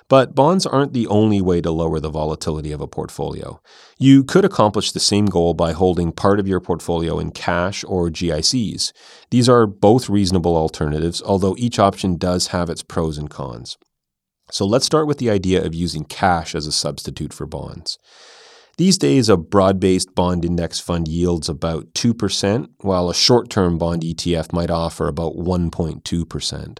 But 0.09 0.33
bonds 0.33 0.65
aren't 0.65 0.93
the 0.93 1.05
only 1.07 1.39
way 1.39 1.61
to 1.61 1.69
lower 1.69 1.99
the 1.99 2.09
volatility 2.09 2.71
of 2.71 2.81
a 2.81 2.87
portfolio. 2.87 3.61
You 3.99 4.23
could 4.23 4.43
accomplish 4.43 4.91
the 4.91 4.99
same 4.99 5.27
goal 5.27 5.53
by 5.53 5.71
holding 5.71 6.11
part 6.11 6.39
of 6.39 6.47
your 6.47 6.59
portfolio 6.59 7.19
in 7.19 7.29
cash 7.29 7.85
or 7.87 8.09
GICs. 8.09 8.91
These 9.29 9.47
are 9.47 9.67
both 9.67 10.09
reasonable 10.09 10.57
alternatives, 10.57 11.21
although 11.21 11.55
each 11.59 11.77
option 11.77 12.17
does 12.17 12.47
have 12.47 12.71
its 12.71 12.81
pros 12.81 13.19
and 13.19 13.29
cons. 13.29 13.77
So 14.51 14.65
let's 14.65 14.87
start 14.87 15.05
with 15.05 15.19
the 15.19 15.29
idea 15.29 15.63
of 15.63 15.75
using 15.75 16.05
cash 16.05 16.55
as 16.55 16.65
a 16.65 16.71
substitute 16.71 17.31
for 17.31 17.45
bonds. 17.45 17.99
These 18.77 18.97
days, 18.97 19.29
a 19.29 19.37
broad 19.37 19.79
based 19.79 20.15
bond 20.15 20.43
index 20.43 20.79
fund 20.79 21.07
yields 21.07 21.49
about 21.49 21.93
2%, 21.93 22.69
while 22.79 23.09
a 23.09 23.13
short 23.13 23.49
term 23.51 23.77
bond 23.77 24.01
ETF 24.01 24.53
might 24.53 24.71
offer 24.71 25.07
about 25.07 25.35
1.2%. 25.35 26.79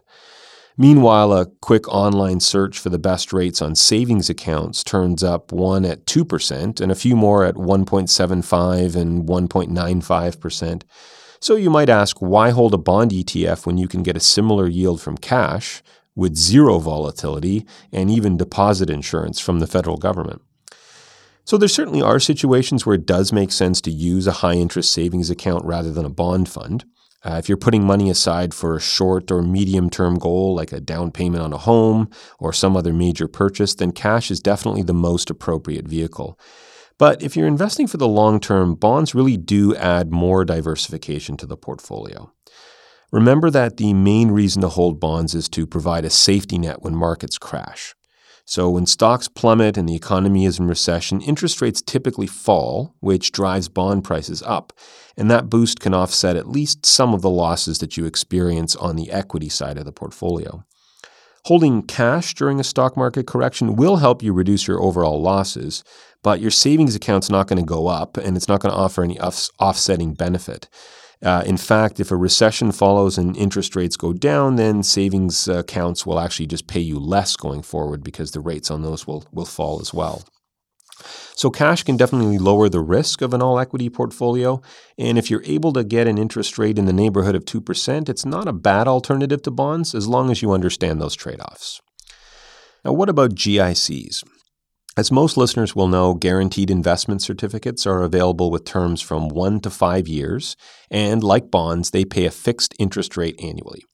Meanwhile, 0.82 1.34
a 1.34 1.48
quick 1.60 1.90
online 1.90 2.40
search 2.40 2.80
for 2.80 2.88
the 2.88 2.98
best 2.98 3.34
rates 3.34 3.62
on 3.62 3.76
savings 3.76 4.30
accounts 4.30 4.82
turns 4.82 5.22
up 5.22 5.52
one 5.52 5.84
at 5.84 6.06
2% 6.06 6.80
and 6.80 6.90
a 6.90 6.96
few 6.96 7.18
more 7.18 7.44
at 7.44 7.56
1.75 7.56 8.96
and 8.96 9.28
1.95%. 9.28 10.84
So 11.42 11.58
you 11.58 11.70
might 11.70 11.90
ask, 11.90 12.22
why 12.22 12.52
hold 12.52 12.74
a 12.74 12.78
bond 12.78 13.12
ETF 13.12 13.66
when 13.66 13.78
you 13.78 13.90
can 13.90 14.04
get 14.04 14.16
a 14.16 14.22
similar 14.22 14.70
yield 14.70 15.02
from 15.02 15.18
cash 15.18 15.84
with 16.16 16.38
zero 16.38 16.80
volatility 16.80 17.66
and 17.92 18.10
even 18.10 18.38
deposit 18.38 18.90
insurance 18.90 19.38
from 19.42 19.60
the 19.60 19.68
federal 19.68 19.98
government? 19.98 20.42
So 21.44 21.58
there 21.58 21.68
certainly 21.68 22.02
are 22.02 22.22
situations 22.22 22.86
where 22.86 22.96
it 22.96 23.06
does 23.06 23.34
make 23.34 23.52
sense 23.52 23.82
to 23.82 23.92
use 23.92 24.28
a 24.28 24.40
high 24.40 24.54
interest 24.54 24.94
savings 24.94 25.30
account 25.30 25.66
rather 25.66 25.92
than 25.92 26.06
a 26.06 26.10
bond 26.10 26.48
fund. 26.48 26.86
Uh, 27.24 27.36
if 27.38 27.50
you're 27.50 27.58
putting 27.58 27.84
money 27.84 28.10
aside 28.10 28.54
for 28.54 28.76
a 28.76 28.82
short 28.82 29.30
or 29.30 29.42
medium 29.42 29.90
term 29.90 30.18
goal, 30.18 30.56
like 30.56 30.72
a 30.72 30.80
down 30.80 31.12
payment 31.12 31.44
on 31.44 31.52
a 31.52 31.58
home 31.58 32.10
or 32.40 32.54
some 32.54 32.78
other 32.78 32.94
major 32.94 33.28
purchase, 33.28 33.76
then 33.76 33.92
cash 33.92 34.32
is 34.32 34.40
definitely 34.40 34.84
the 34.84 34.94
most 34.94 35.30
appropriate 35.30 35.88
vehicle. 35.88 36.40
But 36.98 37.22
if 37.22 37.36
you're 37.36 37.48
investing 37.48 37.88
for 37.88 37.98
the 37.98 38.08
long 38.08 38.40
term, 38.40 38.76
bonds 38.76 39.16
really 39.16 39.38
do 39.38 39.76
add 39.76 40.12
more 40.12 40.46
diversification 40.46 41.36
to 41.38 41.46
the 41.46 41.58
portfolio. 41.58 42.32
Remember 43.12 43.50
that 43.50 43.78
the 43.78 43.94
main 43.94 44.32
reason 44.32 44.62
to 44.62 44.70
hold 44.70 45.00
bonds 45.00 45.34
is 45.34 45.50
to 45.50 45.66
provide 45.66 46.06
a 46.06 46.10
safety 46.10 46.58
net 46.58 46.84
when 46.84 46.96
markets 46.96 47.38
crash. 47.38 47.96
So, 48.50 48.68
when 48.72 48.88
stocks 48.88 49.28
plummet 49.28 49.78
and 49.78 49.88
the 49.88 49.94
economy 49.94 50.44
is 50.44 50.58
in 50.58 50.66
recession, 50.66 51.22
interest 51.22 51.62
rates 51.62 51.84
typically 51.84 52.26
fall, 52.26 52.96
which 53.00 53.32
drives 53.32 53.70
bond 53.70 54.04
prices 54.04 54.42
up. 54.42 54.74
And 55.16 55.30
that 55.30 55.52
boost 55.52 55.80
can 55.80 55.94
offset 55.94 56.36
at 56.36 56.50
least 56.50 56.84
some 56.84 57.14
of 57.14 57.22
the 57.22 57.30
losses 57.30 57.78
that 57.78 57.96
you 57.96 58.08
experience 58.08 58.76
on 58.76 58.96
the 58.96 59.12
equity 59.12 59.50
side 59.50 59.78
of 59.78 59.86
the 59.86 59.92
portfolio. 59.92 60.66
Holding 61.46 61.84
cash 61.84 62.34
during 62.34 62.60
a 62.60 62.64
stock 62.64 62.98
market 62.98 63.28
correction 63.28 63.76
will 63.76 63.98
help 63.98 64.24
you 64.24 64.34
reduce 64.34 64.68
your 64.68 64.82
overall 64.82 65.22
losses, 65.22 65.84
but 66.24 66.42
your 66.42 66.50
savings 66.50 66.96
account's 66.96 67.30
not 67.30 67.48
going 67.48 67.62
to 67.62 67.64
go 67.64 67.86
up 67.86 68.18
and 68.18 68.36
it's 68.36 68.48
not 68.48 68.62
going 68.62 68.74
to 68.74 68.80
offer 68.80 69.04
any 69.04 69.20
offsetting 69.20 70.16
benefit. 70.16 70.68
Uh, 71.22 71.44
in 71.46 71.58
fact, 71.58 72.00
if 72.00 72.12
a 72.12 72.16
recession 72.16 72.72
follows 72.72 73.18
and 73.18 73.36
interest 73.36 73.76
rates 73.76 73.98
go 73.98 74.14
down, 74.14 74.56
then 74.56 74.84
savings 74.84 75.48
accounts 75.48 76.06
will 76.06 76.20
actually 76.20 76.48
just 76.48 76.68
pay 76.68 76.80
you 76.80 76.98
less 76.98 77.36
going 77.36 77.62
forward 77.62 78.04
because 78.04 78.32
the 78.32 78.40
rates 78.40 78.72
on 78.72 78.84
those 78.84 79.06
will, 79.06 79.26
will 79.32 79.46
fall 79.46 79.82
as 79.82 79.94
well. 79.94 80.24
So, 81.36 81.50
cash 81.50 81.84
can 81.84 81.96
definitely 81.96 82.38
lower 82.38 82.68
the 82.68 82.82
risk 82.82 83.22
of 83.22 83.34
an 83.34 83.42
all 83.42 83.60
equity 83.60 83.90
portfolio. 83.90 84.62
And 84.98 85.18
if 85.18 85.30
you're 85.30 85.44
able 85.46 85.72
to 85.74 85.84
get 85.84 86.08
an 86.08 86.18
interest 86.18 86.58
rate 86.58 86.78
in 86.78 86.86
the 86.86 86.94
neighborhood 86.94 87.36
of 87.36 87.46
2%, 87.46 88.10
it's 88.10 88.26
not 88.26 88.48
a 88.48 88.54
bad 88.54 88.88
alternative 88.88 89.42
to 89.44 89.52
bonds 89.52 89.96
as 89.96 90.08
long 90.08 90.30
as 90.30 90.42
you 90.42 90.52
understand 90.52 91.02
those 91.02 91.16
trade 91.16 91.40
offs. 91.40 91.82
Now, 92.84 92.94
what 92.94 93.10
about 93.10 93.36
GICs? 93.36 94.24
As 95.00 95.14
most 95.14 95.38
listeners 95.38 95.74
will 95.74 95.88
know, 95.88 96.14
guaranteed 96.14 96.70
investment 96.70 97.22
certificates 97.22 97.88
are 97.88 98.04
available 98.04 98.52
with 98.52 98.66
terms 98.66 99.00
from 99.00 99.30
one 99.30 99.62
to 99.62 99.70
five 99.70 100.10
years, 100.10 100.58
and 100.92 101.24
like 101.24 101.50
bonds, 101.50 101.92
they 101.92 102.04
pay 102.04 102.26
a 102.26 102.32
fixed 102.32 102.76
interest 102.78 103.16
rate 103.16 103.40
annually. 103.42 103.86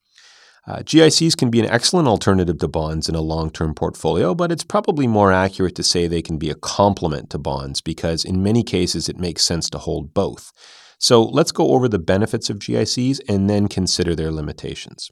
Uh, 0.68 0.78
GICs 0.78 1.38
can 1.38 1.52
be 1.52 1.60
an 1.60 1.70
excellent 1.70 2.08
alternative 2.08 2.58
to 2.58 2.68
bonds 2.68 3.08
in 3.08 3.14
a 3.14 3.22
long 3.22 3.52
term 3.52 3.76
portfolio, 3.76 4.34
but 4.34 4.52
it's 4.52 4.64
probably 4.64 5.06
more 5.06 5.32
accurate 5.32 5.76
to 5.76 5.84
say 5.84 6.08
they 6.08 6.24
can 6.24 6.40
be 6.40 6.50
a 6.50 6.56
complement 6.56 7.30
to 7.30 7.38
bonds 7.38 7.82
because 7.82 8.26
in 8.26 8.42
many 8.42 8.64
cases 8.64 9.08
it 9.08 9.20
makes 9.20 9.44
sense 9.44 9.70
to 9.70 9.78
hold 9.78 10.12
both. 10.12 10.52
So 10.98 11.22
let's 11.22 11.52
go 11.52 11.70
over 11.70 11.88
the 11.88 12.00
benefits 12.00 12.50
of 12.50 12.58
GICs 12.58 13.20
and 13.30 13.48
then 13.48 13.68
consider 13.68 14.16
their 14.16 14.32
limitations. 14.32 15.12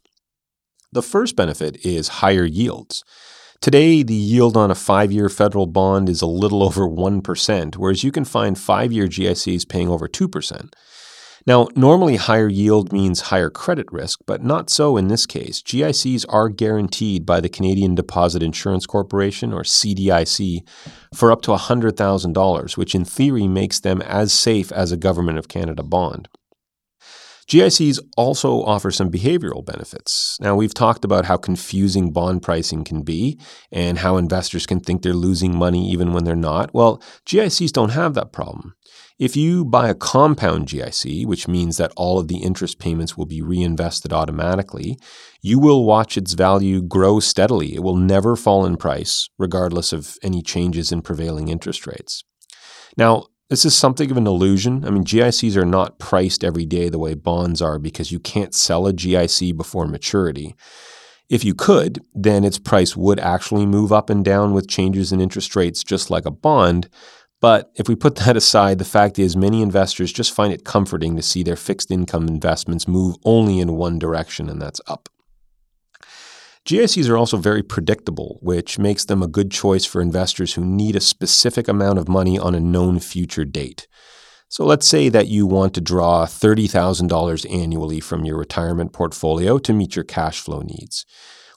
The 0.90 1.02
first 1.02 1.36
benefit 1.36 1.86
is 1.86 2.18
higher 2.18 2.44
yields. 2.44 3.04
Today, 3.64 4.02
the 4.02 4.12
yield 4.12 4.58
on 4.58 4.70
a 4.70 4.74
five 4.74 5.10
year 5.10 5.30
federal 5.30 5.66
bond 5.66 6.10
is 6.10 6.20
a 6.20 6.26
little 6.26 6.62
over 6.68 6.86
1%, 6.86 7.76
whereas 7.76 8.04
you 8.04 8.12
can 8.12 8.26
find 8.26 8.58
five 8.58 8.92
year 8.92 9.06
GICs 9.06 9.66
paying 9.66 9.88
over 9.88 10.06
2%. 10.06 10.74
Now, 11.46 11.68
normally 11.74 12.16
higher 12.16 12.50
yield 12.50 12.92
means 12.92 13.32
higher 13.32 13.48
credit 13.48 13.90
risk, 13.90 14.20
but 14.26 14.44
not 14.44 14.68
so 14.68 14.98
in 14.98 15.08
this 15.08 15.24
case. 15.24 15.62
GICs 15.62 16.26
are 16.28 16.50
guaranteed 16.50 17.24
by 17.24 17.40
the 17.40 17.48
Canadian 17.48 17.94
Deposit 17.94 18.42
Insurance 18.42 18.84
Corporation, 18.84 19.54
or 19.54 19.62
CDIC, 19.62 20.60
for 21.14 21.32
up 21.32 21.40
to 21.42 21.52
$100,000, 21.52 22.76
which 22.76 22.94
in 22.94 23.06
theory 23.06 23.48
makes 23.48 23.80
them 23.80 24.02
as 24.02 24.34
safe 24.34 24.72
as 24.72 24.92
a 24.92 24.98
Government 24.98 25.38
of 25.38 25.48
Canada 25.48 25.82
bond. 25.82 26.28
GICs 27.46 27.98
also 28.16 28.62
offer 28.62 28.90
some 28.90 29.10
behavioral 29.10 29.64
benefits. 29.64 30.38
Now, 30.40 30.56
we've 30.56 30.74
talked 30.74 31.04
about 31.04 31.26
how 31.26 31.36
confusing 31.36 32.12
bond 32.12 32.42
pricing 32.42 32.84
can 32.84 33.02
be 33.02 33.38
and 33.70 33.98
how 33.98 34.16
investors 34.16 34.66
can 34.66 34.80
think 34.80 35.02
they're 35.02 35.12
losing 35.12 35.56
money 35.56 35.88
even 35.90 36.12
when 36.12 36.24
they're 36.24 36.36
not. 36.36 36.72
Well, 36.72 37.02
GICs 37.26 37.72
don't 37.72 37.90
have 37.90 38.14
that 38.14 38.32
problem. 38.32 38.74
If 39.18 39.36
you 39.36 39.64
buy 39.64 39.88
a 39.90 39.94
compound 39.94 40.66
GIC, 40.66 41.24
which 41.26 41.46
means 41.46 41.76
that 41.76 41.92
all 41.96 42.18
of 42.18 42.26
the 42.26 42.38
interest 42.38 42.80
payments 42.80 43.16
will 43.16 43.26
be 43.26 43.42
reinvested 43.42 44.12
automatically, 44.12 44.98
you 45.40 45.60
will 45.60 45.84
watch 45.84 46.16
its 46.16 46.32
value 46.32 46.82
grow 46.82 47.20
steadily. 47.20 47.76
It 47.76 47.84
will 47.84 47.96
never 47.96 48.34
fall 48.34 48.66
in 48.66 48.76
price, 48.76 49.28
regardless 49.38 49.92
of 49.92 50.16
any 50.22 50.42
changes 50.42 50.90
in 50.90 51.00
prevailing 51.00 51.46
interest 51.46 51.86
rates. 51.86 52.24
Now, 52.96 53.26
this 53.50 53.64
is 53.64 53.76
something 53.76 54.10
of 54.10 54.16
an 54.16 54.26
illusion. 54.26 54.84
I 54.84 54.90
mean, 54.90 55.04
GICs 55.04 55.56
are 55.56 55.66
not 55.66 55.98
priced 55.98 56.42
every 56.44 56.66
day 56.66 56.88
the 56.88 56.98
way 56.98 57.14
bonds 57.14 57.60
are 57.60 57.78
because 57.78 58.10
you 58.10 58.18
can't 58.18 58.54
sell 58.54 58.86
a 58.86 58.92
GIC 58.92 59.56
before 59.56 59.86
maturity. 59.86 60.54
If 61.28 61.44
you 61.44 61.54
could, 61.54 62.04
then 62.14 62.44
its 62.44 62.58
price 62.58 62.96
would 62.96 63.18
actually 63.18 63.66
move 63.66 63.92
up 63.92 64.10
and 64.10 64.24
down 64.24 64.52
with 64.52 64.68
changes 64.68 65.12
in 65.12 65.20
interest 65.20 65.56
rates 65.56 65.82
just 65.82 66.10
like 66.10 66.26
a 66.26 66.30
bond, 66.30 66.88
but 67.44 67.70
if 67.74 67.88
we 67.88 67.94
put 67.94 68.16
that 68.24 68.38
aside, 68.38 68.78
the 68.78 68.86
fact 68.86 69.18
is 69.18 69.36
many 69.36 69.60
investors 69.60 70.10
just 70.10 70.32
find 70.32 70.50
it 70.50 70.64
comforting 70.64 71.14
to 71.16 71.22
see 71.22 71.42
their 71.42 71.56
fixed 71.56 71.90
income 71.90 72.26
investments 72.26 72.88
move 72.88 73.16
only 73.22 73.60
in 73.60 73.76
one 73.76 73.98
direction, 73.98 74.48
and 74.48 74.62
that's 74.62 74.80
up. 74.86 75.10
GICs 76.66 77.10
are 77.10 77.18
also 77.18 77.36
very 77.36 77.62
predictable, 77.62 78.38
which 78.40 78.78
makes 78.78 79.04
them 79.04 79.22
a 79.22 79.28
good 79.28 79.50
choice 79.50 79.84
for 79.84 80.00
investors 80.00 80.54
who 80.54 80.64
need 80.64 80.96
a 80.96 81.00
specific 81.00 81.68
amount 81.68 81.98
of 81.98 82.08
money 82.08 82.38
on 82.38 82.54
a 82.54 82.60
known 82.60 83.00
future 83.00 83.44
date. 83.44 83.86
So 84.48 84.64
let's 84.64 84.86
say 84.86 85.10
that 85.10 85.26
you 85.26 85.46
want 85.46 85.74
to 85.74 85.82
draw 85.82 86.24
$30,000 86.24 87.52
annually 87.52 88.00
from 88.00 88.24
your 88.24 88.38
retirement 88.38 88.94
portfolio 88.94 89.58
to 89.58 89.72
meet 89.74 89.94
your 89.94 90.04
cash 90.04 90.40
flow 90.40 90.60
needs. 90.60 91.04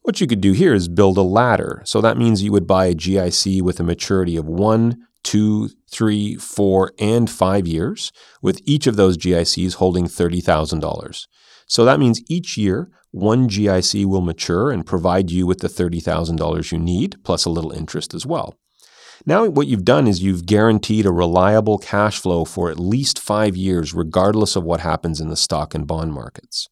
What 0.04 0.20
you 0.20 0.28
could 0.28 0.42
do 0.42 0.52
here 0.52 0.74
is 0.74 0.90
build 0.90 1.18
a 1.18 1.22
ladder. 1.22 1.84
So 1.86 2.02
that 2.02 2.18
means 2.18 2.44
you 2.44 2.52
would 2.52 2.68
buy 2.68 2.88
a 2.88 2.96
GIC 2.96 3.62
with 3.62 3.80
a 3.80 3.84
maturity 3.84 4.36
of 4.36 4.46
one, 4.46 5.08
two, 5.24 5.70
three, 5.90 6.36
four, 6.36 6.92
and 7.00 7.30
five 7.30 7.66
years, 7.66 8.12
with 8.42 8.62
each 8.66 8.88
of 8.88 8.98
those 8.98 9.18
GICs 9.18 9.76
holding 9.76 10.06
$30,000. 10.06 11.28
So 11.68 11.86
that 11.86 12.00
means 12.00 12.22
each 12.30 12.58
year, 12.58 12.90
one 13.12 13.48
GIC 13.50 14.06
will 14.06 14.22
mature 14.22 14.72
and 14.72 14.86
provide 14.86 15.30
you 15.30 15.46
with 15.46 15.60
the 15.60 15.68
$30,000 15.68 16.72
you 16.72 16.80
need, 16.80 17.18
plus 17.24 17.46
a 17.46 17.50
little 17.50 17.72
interest 17.72 18.14
as 18.14 18.26
well. 18.26 18.56
Now, 19.26 19.46
what 19.48 19.68
you've 19.68 19.86
done 19.86 20.08
is 20.08 20.24
you've 20.24 20.46
guaranteed 20.46 21.06
a 21.06 21.12
reliable 21.12 21.78
cash 21.78 22.20
flow 22.20 22.46
for 22.46 22.70
at 22.70 22.80
least 22.80 23.20
five 23.20 23.58
years, 23.58 23.94
regardless 23.94 24.56
of 24.56 24.64
what 24.64 24.80
happens 24.80 25.20
in 25.20 25.30
the 25.30 25.36
stock 25.36 25.76
and 25.76 25.88
bond 25.88 26.14
markets. 26.14 26.70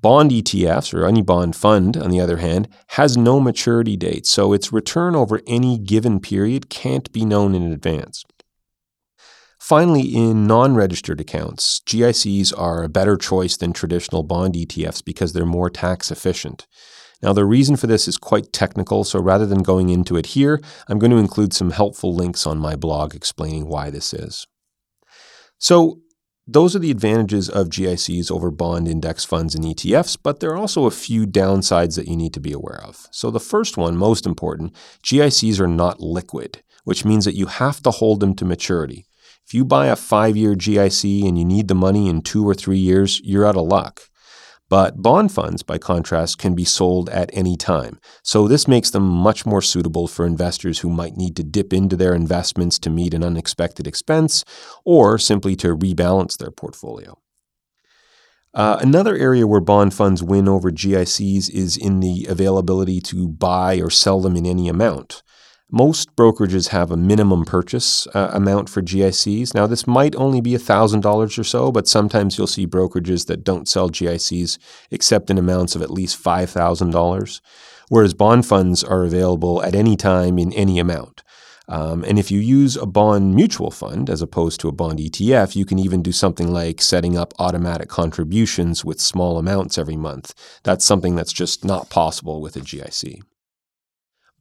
Bond 0.00 0.30
ETFs, 0.30 0.92
or 0.92 1.06
any 1.06 1.22
bond 1.22 1.54
fund, 1.54 1.96
on 1.96 2.10
the 2.10 2.20
other 2.20 2.38
hand, 2.38 2.68
has 2.88 3.16
no 3.16 3.38
maturity 3.38 3.96
date, 3.96 4.26
so 4.26 4.52
its 4.52 4.72
return 4.72 5.14
over 5.14 5.40
any 5.46 5.78
given 5.78 6.18
period 6.18 6.68
can't 6.68 7.12
be 7.12 7.24
known 7.24 7.54
in 7.54 7.72
advance. 7.72 8.24
Finally, 9.62 10.02
in 10.02 10.44
non 10.44 10.74
registered 10.74 11.20
accounts, 11.20 11.80
GICs 11.86 12.52
are 12.58 12.82
a 12.82 12.88
better 12.88 13.16
choice 13.16 13.56
than 13.56 13.72
traditional 13.72 14.24
bond 14.24 14.54
ETFs 14.54 15.04
because 15.04 15.32
they're 15.32 15.46
more 15.46 15.70
tax 15.70 16.10
efficient. 16.10 16.66
Now, 17.22 17.32
the 17.32 17.44
reason 17.44 17.76
for 17.76 17.86
this 17.86 18.08
is 18.08 18.18
quite 18.18 18.52
technical, 18.52 19.04
so 19.04 19.20
rather 19.20 19.46
than 19.46 19.62
going 19.62 19.88
into 19.88 20.16
it 20.16 20.26
here, 20.26 20.60
I'm 20.88 20.98
going 20.98 21.12
to 21.12 21.16
include 21.16 21.52
some 21.52 21.70
helpful 21.70 22.12
links 22.12 22.44
on 22.44 22.58
my 22.58 22.74
blog 22.74 23.14
explaining 23.14 23.68
why 23.68 23.88
this 23.90 24.12
is. 24.12 24.48
So, 25.58 26.00
those 26.44 26.74
are 26.74 26.80
the 26.80 26.90
advantages 26.90 27.48
of 27.48 27.68
GICs 27.68 28.32
over 28.32 28.50
bond 28.50 28.88
index 28.88 29.24
funds 29.24 29.54
and 29.54 29.64
ETFs, 29.64 30.18
but 30.20 30.40
there 30.40 30.50
are 30.50 30.56
also 30.56 30.86
a 30.86 30.90
few 30.90 31.24
downsides 31.24 31.94
that 31.94 32.08
you 32.08 32.16
need 32.16 32.34
to 32.34 32.40
be 32.40 32.52
aware 32.52 32.82
of. 32.82 33.06
So, 33.12 33.30
the 33.30 33.38
first 33.38 33.76
one, 33.76 33.96
most 33.96 34.26
important, 34.26 34.74
GICs 35.04 35.60
are 35.60 35.68
not 35.68 36.00
liquid, 36.00 36.64
which 36.82 37.04
means 37.04 37.24
that 37.26 37.36
you 37.36 37.46
have 37.46 37.80
to 37.84 37.92
hold 37.92 38.18
them 38.18 38.34
to 38.34 38.44
maturity. 38.44 39.06
If 39.46 39.54
you 39.54 39.64
buy 39.64 39.86
a 39.86 39.96
five 39.96 40.36
year 40.36 40.54
GIC 40.54 41.26
and 41.26 41.38
you 41.38 41.44
need 41.44 41.68
the 41.68 41.74
money 41.74 42.08
in 42.08 42.22
two 42.22 42.48
or 42.48 42.54
three 42.54 42.78
years, 42.78 43.20
you're 43.24 43.46
out 43.46 43.56
of 43.56 43.66
luck. 43.66 44.02
But 44.72 45.02
bond 45.02 45.30
funds, 45.32 45.62
by 45.62 45.76
contrast, 45.76 46.38
can 46.38 46.54
be 46.54 46.64
sold 46.64 47.10
at 47.10 47.28
any 47.34 47.58
time. 47.58 48.00
So 48.22 48.48
this 48.48 48.66
makes 48.66 48.88
them 48.88 49.06
much 49.06 49.44
more 49.44 49.60
suitable 49.60 50.08
for 50.08 50.24
investors 50.24 50.78
who 50.78 50.88
might 50.88 51.14
need 51.14 51.36
to 51.36 51.42
dip 51.42 51.74
into 51.74 51.94
their 51.94 52.14
investments 52.14 52.78
to 52.78 52.88
meet 52.88 53.12
an 53.12 53.22
unexpected 53.22 53.86
expense 53.86 54.46
or 54.82 55.18
simply 55.18 55.56
to 55.56 55.76
rebalance 55.76 56.38
their 56.38 56.50
portfolio. 56.50 57.18
Uh, 58.54 58.78
another 58.80 59.14
area 59.14 59.46
where 59.46 59.60
bond 59.60 59.92
funds 59.92 60.22
win 60.22 60.48
over 60.48 60.70
GICs 60.70 61.50
is 61.50 61.76
in 61.76 62.00
the 62.00 62.26
availability 62.26 63.00
to 63.00 63.28
buy 63.28 63.76
or 63.76 63.90
sell 63.90 64.22
them 64.22 64.36
in 64.36 64.46
any 64.46 64.68
amount. 64.68 65.22
Most 65.74 66.14
brokerages 66.16 66.68
have 66.68 66.90
a 66.90 66.98
minimum 66.98 67.46
purchase 67.46 68.06
uh, 68.08 68.28
amount 68.34 68.68
for 68.68 68.82
GICs. 68.82 69.54
Now, 69.54 69.66
this 69.66 69.86
might 69.86 70.14
only 70.16 70.42
be 70.42 70.50
$1,000 70.50 71.38
or 71.38 71.44
so, 71.44 71.72
but 71.72 71.88
sometimes 71.88 72.36
you'll 72.36 72.46
see 72.46 72.66
brokerages 72.66 73.26
that 73.26 73.42
don't 73.42 73.66
sell 73.66 73.88
GICs 73.88 74.58
except 74.90 75.30
in 75.30 75.38
amounts 75.38 75.74
of 75.74 75.80
at 75.80 75.90
least 75.90 76.22
$5,000, 76.22 77.40
whereas 77.88 78.12
bond 78.12 78.44
funds 78.44 78.84
are 78.84 79.02
available 79.02 79.62
at 79.62 79.74
any 79.74 79.96
time 79.96 80.38
in 80.38 80.52
any 80.52 80.78
amount. 80.78 81.22
Um, 81.68 82.04
and 82.04 82.18
if 82.18 82.30
you 82.30 82.38
use 82.38 82.76
a 82.76 82.84
bond 82.84 83.34
mutual 83.34 83.70
fund 83.70 84.10
as 84.10 84.20
opposed 84.20 84.60
to 84.60 84.68
a 84.68 84.72
bond 84.72 84.98
ETF, 84.98 85.56
you 85.56 85.64
can 85.64 85.78
even 85.78 86.02
do 86.02 86.12
something 86.12 86.52
like 86.52 86.82
setting 86.82 87.16
up 87.16 87.32
automatic 87.38 87.88
contributions 87.88 88.84
with 88.84 89.00
small 89.00 89.38
amounts 89.38 89.78
every 89.78 89.96
month. 89.96 90.34
That's 90.64 90.84
something 90.84 91.16
that's 91.16 91.32
just 91.32 91.64
not 91.64 91.88
possible 91.88 92.42
with 92.42 92.56
a 92.56 92.60
GIC. 92.60 93.22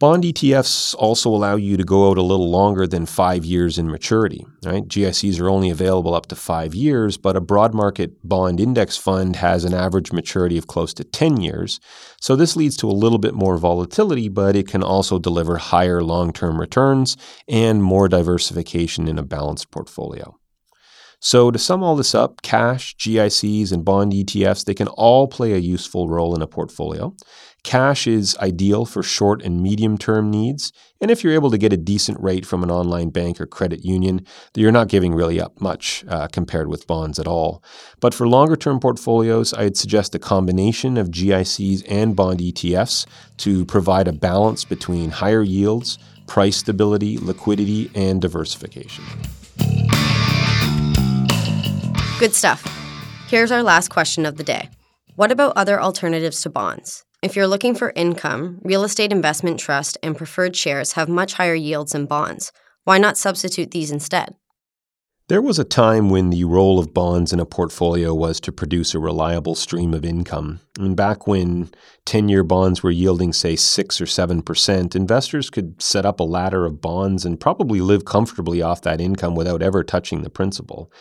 Bond 0.02 0.24
ETFs 0.24 0.96
also 0.98 1.30
allow 1.30 1.56
you 1.56 1.78
to 1.78 1.84
go 1.84 2.10
out 2.10 2.18
a 2.18 2.24
little 2.24 2.50
longer 2.50 2.88
than 2.88 3.06
five 3.06 3.46
years 3.46 3.78
in 3.78 3.88
maturity. 3.88 4.44
Right? 4.66 4.84
GICs 4.88 5.40
are 5.40 5.48
only 5.48 5.70
available 5.70 6.16
up 6.16 6.26
to 6.30 6.36
five 6.36 6.74
years, 6.74 7.18
but 7.18 7.36
a 7.36 7.40
broad 7.40 7.76
market 7.76 8.14
bond 8.28 8.60
index 8.60 8.98
fund 8.98 9.36
has 9.36 9.64
an 9.64 9.76
average 9.76 10.12
maturity 10.12 10.58
of 10.58 10.66
close 10.66 10.92
to 10.96 11.04
10 11.04 11.40
years. 11.42 11.80
So 12.20 12.36
this 12.36 12.56
leads 12.56 12.76
to 12.78 12.90
a 12.90 12.98
little 12.98 13.20
bit 13.20 13.36
more 13.36 13.58
volatility, 13.58 14.28
but 14.28 14.56
it 14.56 14.68
can 14.68 14.82
also 14.82 15.20
deliver 15.20 15.58
higher 15.58 16.02
long 16.02 16.34
term 16.34 16.60
returns 16.60 17.16
and 17.48 17.84
more 17.84 18.10
diversification 18.10 19.08
in 19.08 19.20
a 19.20 19.24
balanced 19.24 19.70
portfolio. 19.70 20.36
So 21.24 21.52
to 21.52 21.60
sum 21.60 21.84
all 21.84 21.96
this 21.96 22.16
up, 22.16 22.42
cash, 22.42 22.96
GICs, 22.96 23.72
and 23.72 23.86
bond 23.86 24.12
ETFs, 24.12 24.66
they 24.66 24.74
can 24.74 24.88
all 24.88 25.28
play 25.28 25.54
a 25.54 25.58
useful 25.58 26.10
role 26.10 26.34
in 26.34 26.42
a 26.42 26.48
portfolio. 26.48 27.16
Cash 27.64 28.08
is 28.08 28.36
ideal 28.40 28.86
for 28.86 29.04
short 29.04 29.44
and 29.44 29.62
medium 29.62 29.96
term 29.96 30.32
needs, 30.32 30.74
and 31.00 31.12
if 31.12 31.24
you're 31.24 31.34
able 31.34 31.52
to 31.52 31.60
get 31.60 31.72
a 31.72 31.78
decent 31.78 32.20
rate 32.20 32.44
from 32.44 32.64
an 32.64 32.72
online 32.72 33.10
bank 33.12 33.40
or 33.40 33.46
credit 33.46 33.86
union, 33.86 34.26
you're 34.56 34.72
not 34.72 34.88
giving 34.88 35.14
really 35.14 35.40
up 35.40 35.62
much 35.62 36.04
uh, 36.08 36.28
compared 36.28 36.70
with 36.70 36.88
bonds 36.88 37.20
at 37.20 37.28
all. 37.28 37.64
But 38.00 38.16
for 38.16 38.28
longer 38.28 38.56
term 38.56 38.80
portfolios, 38.80 39.54
I'd 39.54 39.78
suggest 39.78 40.16
a 40.16 40.20
combination 40.20 40.98
of 40.98 41.10
GICs 41.10 41.84
and 41.88 42.16
bond 42.16 42.40
ETFs 42.40 43.06
to 43.38 43.64
provide 43.66 44.08
a 44.08 44.14
balance 44.14 44.66
between 44.66 45.12
higher 45.12 45.44
yields, 45.44 46.00
price 46.26 46.58
stability, 46.58 47.20
liquidity, 47.20 47.92
and 47.94 48.20
diversification. 48.20 49.04
Good 52.18 52.34
stuff. 52.34 52.64
Here's 53.28 53.52
our 53.52 53.64
last 53.64 53.90
question 53.90 54.26
of 54.26 54.38
the 54.38 54.44
day 54.44 54.70
What 55.16 55.32
about 55.32 55.54
other 55.56 55.80
alternatives 55.80 56.42
to 56.42 56.50
bonds? 56.50 57.06
If 57.22 57.36
you're 57.36 57.46
looking 57.46 57.76
for 57.76 57.94
income, 57.96 58.58
real 58.64 58.84
estate 58.84 59.12
investment 59.12 59.60
trust 59.60 59.96
and 60.02 60.18
preferred 60.18 60.56
shares 60.56 60.94
have 60.94 61.08
much 61.08 61.34
higher 61.34 61.54
yields 61.54 61.92
than 61.92 62.08
bonds. 62.08 62.52
Why 62.84 62.98
not 62.98 63.16
substitute 63.16 63.70
these 63.70 63.92
instead? 63.92 64.34
There 65.28 65.42
was 65.42 65.60
a 65.60 65.64
time 65.64 66.10
when 66.10 66.32
the 66.32 66.46
role 66.46 66.80
of 66.80 66.96
bonds 66.96 67.32
in 67.32 67.40
a 67.40 67.46
portfolio 67.46 68.16
was 68.16 68.40
to 68.40 68.52
produce 68.52 68.96
a 68.96 69.00
reliable 69.00 69.54
stream 69.54 69.94
of 69.94 70.04
income. 70.04 70.62
And 70.80 70.96
back 70.96 71.28
when 71.28 71.70
10 72.06 72.28
year 72.28 72.44
bonds 72.44 72.82
were 72.82 72.90
yielding, 72.90 73.34
say, 73.34 73.56
6 73.56 74.02
or 74.02 74.06
7%, 74.06 74.96
investors 74.96 75.52
could 75.52 75.80
set 75.80 76.08
up 76.08 76.20
a 76.20 76.24
ladder 76.24 76.66
of 76.66 76.82
bonds 76.82 77.24
and 77.24 77.40
probably 77.40 77.82
live 77.82 78.04
comfortably 78.04 78.64
off 78.64 78.82
that 78.82 79.00
income 79.00 79.36
without 79.36 79.62
ever 79.62 79.84
touching 79.84 80.24
the 80.24 80.32
principal. 80.32 80.92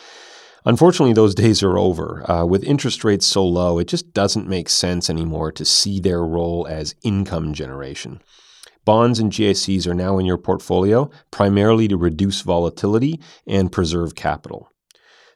Unfortunately, 0.65 1.15
those 1.15 1.35
days 1.35 1.63
are 1.63 1.79
over. 1.79 2.31
Uh, 2.31 2.45
with 2.45 2.65
interest 2.65 3.05
rates 3.05 3.27
so 3.27 3.45
low, 3.45 3.79
it 3.79 3.89
just 3.89 4.13
doesn't 4.13 4.49
make 4.49 4.69
sense 4.69 5.09
anymore 5.09 5.51
to 5.53 5.65
see 5.65 6.01
their 6.01 6.23
role 6.23 6.67
as 6.69 6.95
income 7.03 7.55
generation. 7.55 8.21
Bonds 8.85 9.19
and 9.19 9.33
GICs 9.33 9.87
are 9.87 9.95
now 9.95 10.19
in 10.19 10.27
your 10.27 10.39
portfolio 10.39 11.11
primarily 11.31 11.87
to 11.89 11.97
reduce 11.97 12.41
volatility 12.43 13.21
and 13.47 13.73
preserve 13.73 14.15
capital. 14.15 14.71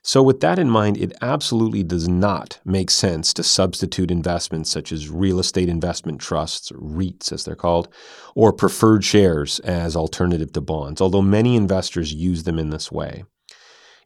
So, 0.01 0.21
with 0.21 0.39
that 0.41 0.59
in 0.59 0.69
mind, 0.69 0.97
it 0.97 1.13
absolutely 1.19 1.81
does 1.81 2.07
not 2.07 2.59
make 2.63 2.91
sense 2.91 3.33
to 3.33 3.43
substitute 3.43 4.11
investments 4.11 4.69
such 4.69 4.91
as 4.91 5.09
real 5.09 5.39
estate 5.39 5.67
investment 5.67 6.21
trusts, 6.21 6.71
REITs 6.71 7.31
as 7.31 7.43
they're 7.43 7.55
called, 7.55 7.87
or 8.35 8.53
preferred 8.53 9.03
shares 9.03 9.59
as 9.61 9.95
alternative 9.95 10.53
to 10.53 10.61
bonds, 10.61 11.01
although 11.01 11.23
many 11.23 11.55
investors 11.55 12.13
use 12.13 12.43
them 12.43 12.59
in 12.59 12.69
this 12.69 12.91
way. 12.91 13.23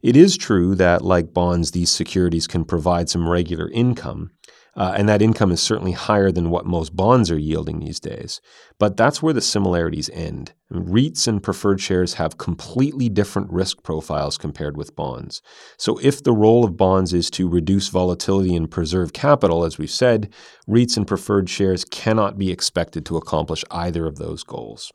It 0.02 0.16
is 0.16 0.38
true 0.38 0.74
that, 0.76 1.02
like 1.02 1.34
bonds, 1.34 1.72
these 1.72 1.90
securities 1.90 2.46
can 2.46 2.64
provide 2.64 3.10
some 3.10 3.28
regular 3.28 3.68
income, 3.68 4.30
uh, 4.74 4.94
and 4.96 5.06
that 5.10 5.20
income 5.20 5.52
is 5.52 5.60
certainly 5.60 5.92
higher 5.92 6.32
than 6.32 6.48
what 6.48 6.64
most 6.64 6.96
bonds 6.96 7.30
are 7.30 7.38
yielding 7.38 7.80
these 7.80 8.00
days. 8.00 8.40
But 8.78 8.96
that's 8.96 9.22
where 9.22 9.34
the 9.34 9.42
similarities 9.42 10.08
end. 10.10 10.54
REITs 10.72 11.28
and 11.28 11.42
preferred 11.42 11.82
shares 11.82 12.14
have 12.14 12.38
completely 12.38 13.10
different 13.10 13.52
risk 13.52 13.82
profiles 13.82 14.38
compared 14.38 14.74
with 14.74 14.96
bonds. 14.96 15.42
So, 15.76 15.98
if 15.98 16.22
the 16.22 16.32
role 16.32 16.64
of 16.64 16.78
bonds 16.78 17.12
is 17.12 17.28
to 17.32 17.46
reduce 17.46 17.88
volatility 17.88 18.56
and 18.56 18.70
preserve 18.70 19.12
capital, 19.12 19.64
as 19.64 19.76
we've 19.76 19.90
said, 19.90 20.32
REITs 20.66 20.96
and 20.96 21.06
preferred 21.06 21.50
shares 21.50 21.84
cannot 21.84 22.38
be 22.38 22.50
expected 22.50 23.04
to 23.04 23.18
accomplish 23.18 23.64
either 23.70 24.06
of 24.06 24.16
those 24.16 24.44
goals. 24.44 24.92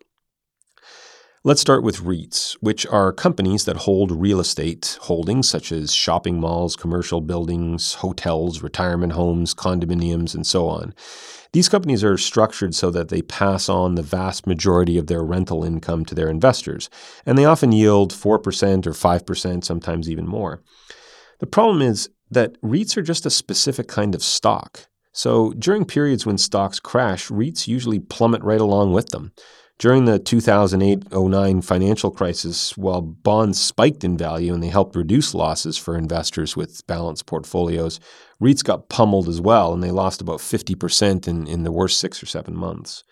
Let's 1.47 1.61
start 1.61 1.83
with 1.83 1.97
REITs, 1.97 2.53
which 2.53 2.87
are 2.87 3.13
companies 3.13 3.65
that 3.65 3.77
hold 3.77 4.11
real 4.11 4.39
estate 4.39 4.97
holdings 5.01 5.47
such 5.47 5.71
as 5.71 5.93
shopping 5.93 6.39
malls, 6.39 6.75
commercial 6.75 7.21
buildings, 7.21 7.93
hotels, 7.93 8.63
retirement 8.63 9.13
homes, 9.13 9.53
condominiums, 9.53 10.33
and 10.33 10.47
so 10.47 10.67
on. 10.67 10.95
These 11.53 11.69
companies 11.69 12.03
are 12.03 12.17
structured 12.17 12.73
so 12.73 12.89
that 12.89 13.09
they 13.09 13.21
pass 13.21 13.69
on 13.69 13.93
the 13.93 14.01
vast 14.01 14.47
majority 14.47 14.97
of 14.97 15.05
their 15.05 15.21
rental 15.21 15.63
income 15.63 16.03
to 16.05 16.15
their 16.15 16.29
investors, 16.29 16.89
and 17.27 17.37
they 17.37 17.45
often 17.45 17.71
yield 17.71 18.11
4% 18.11 18.87
or 18.87 18.91
5%, 18.91 19.63
sometimes 19.63 20.09
even 20.09 20.27
more. 20.27 20.63
The 21.41 21.45
problem 21.45 21.83
is 21.83 22.09
that 22.31 22.59
REITs 22.63 22.97
are 22.97 23.03
just 23.03 23.27
a 23.27 23.29
specific 23.29 23.87
kind 23.87 24.15
of 24.15 24.23
stock. 24.23 24.87
So 25.11 25.53
during 25.59 25.85
periods 25.85 26.25
when 26.25 26.39
stocks 26.39 26.79
crash, 26.79 27.27
REITs 27.27 27.67
usually 27.67 27.99
plummet 27.99 28.43
right 28.43 28.59
along 28.59 28.93
with 28.93 29.09
them. 29.09 29.31
During 29.77 30.05
the 30.05 30.19
2008 30.19 31.11
09 31.11 31.61
financial 31.61 32.09
crisis, 32.09 32.77
while 32.77 33.01
bonds 33.01 33.59
spiked 33.59 34.05
in 34.05 34.17
value 34.17 34.53
and 34.53 34.63
they 34.63 34.69
helped 34.69 34.95
reduce 34.95 35.33
losses 35.33 35.77
for 35.77 35.97
investors 35.97 36.55
with 36.55 36.87
balanced 36.87 37.25
portfolios, 37.25 37.99
REITs 38.41 38.63
got 38.63 38.87
pummeled 38.87 39.27
as 39.27 39.41
well, 39.41 39.73
and 39.73 39.83
they 39.83 39.91
lost 39.91 40.21
about 40.21 40.39
50% 40.39 41.27
in, 41.27 41.45
in 41.47 41.63
the 41.63 41.73
worst 41.73 41.99
six 41.99 42.23
or 42.23 42.25
seven 42.25 42.55
months. 42.55 43.03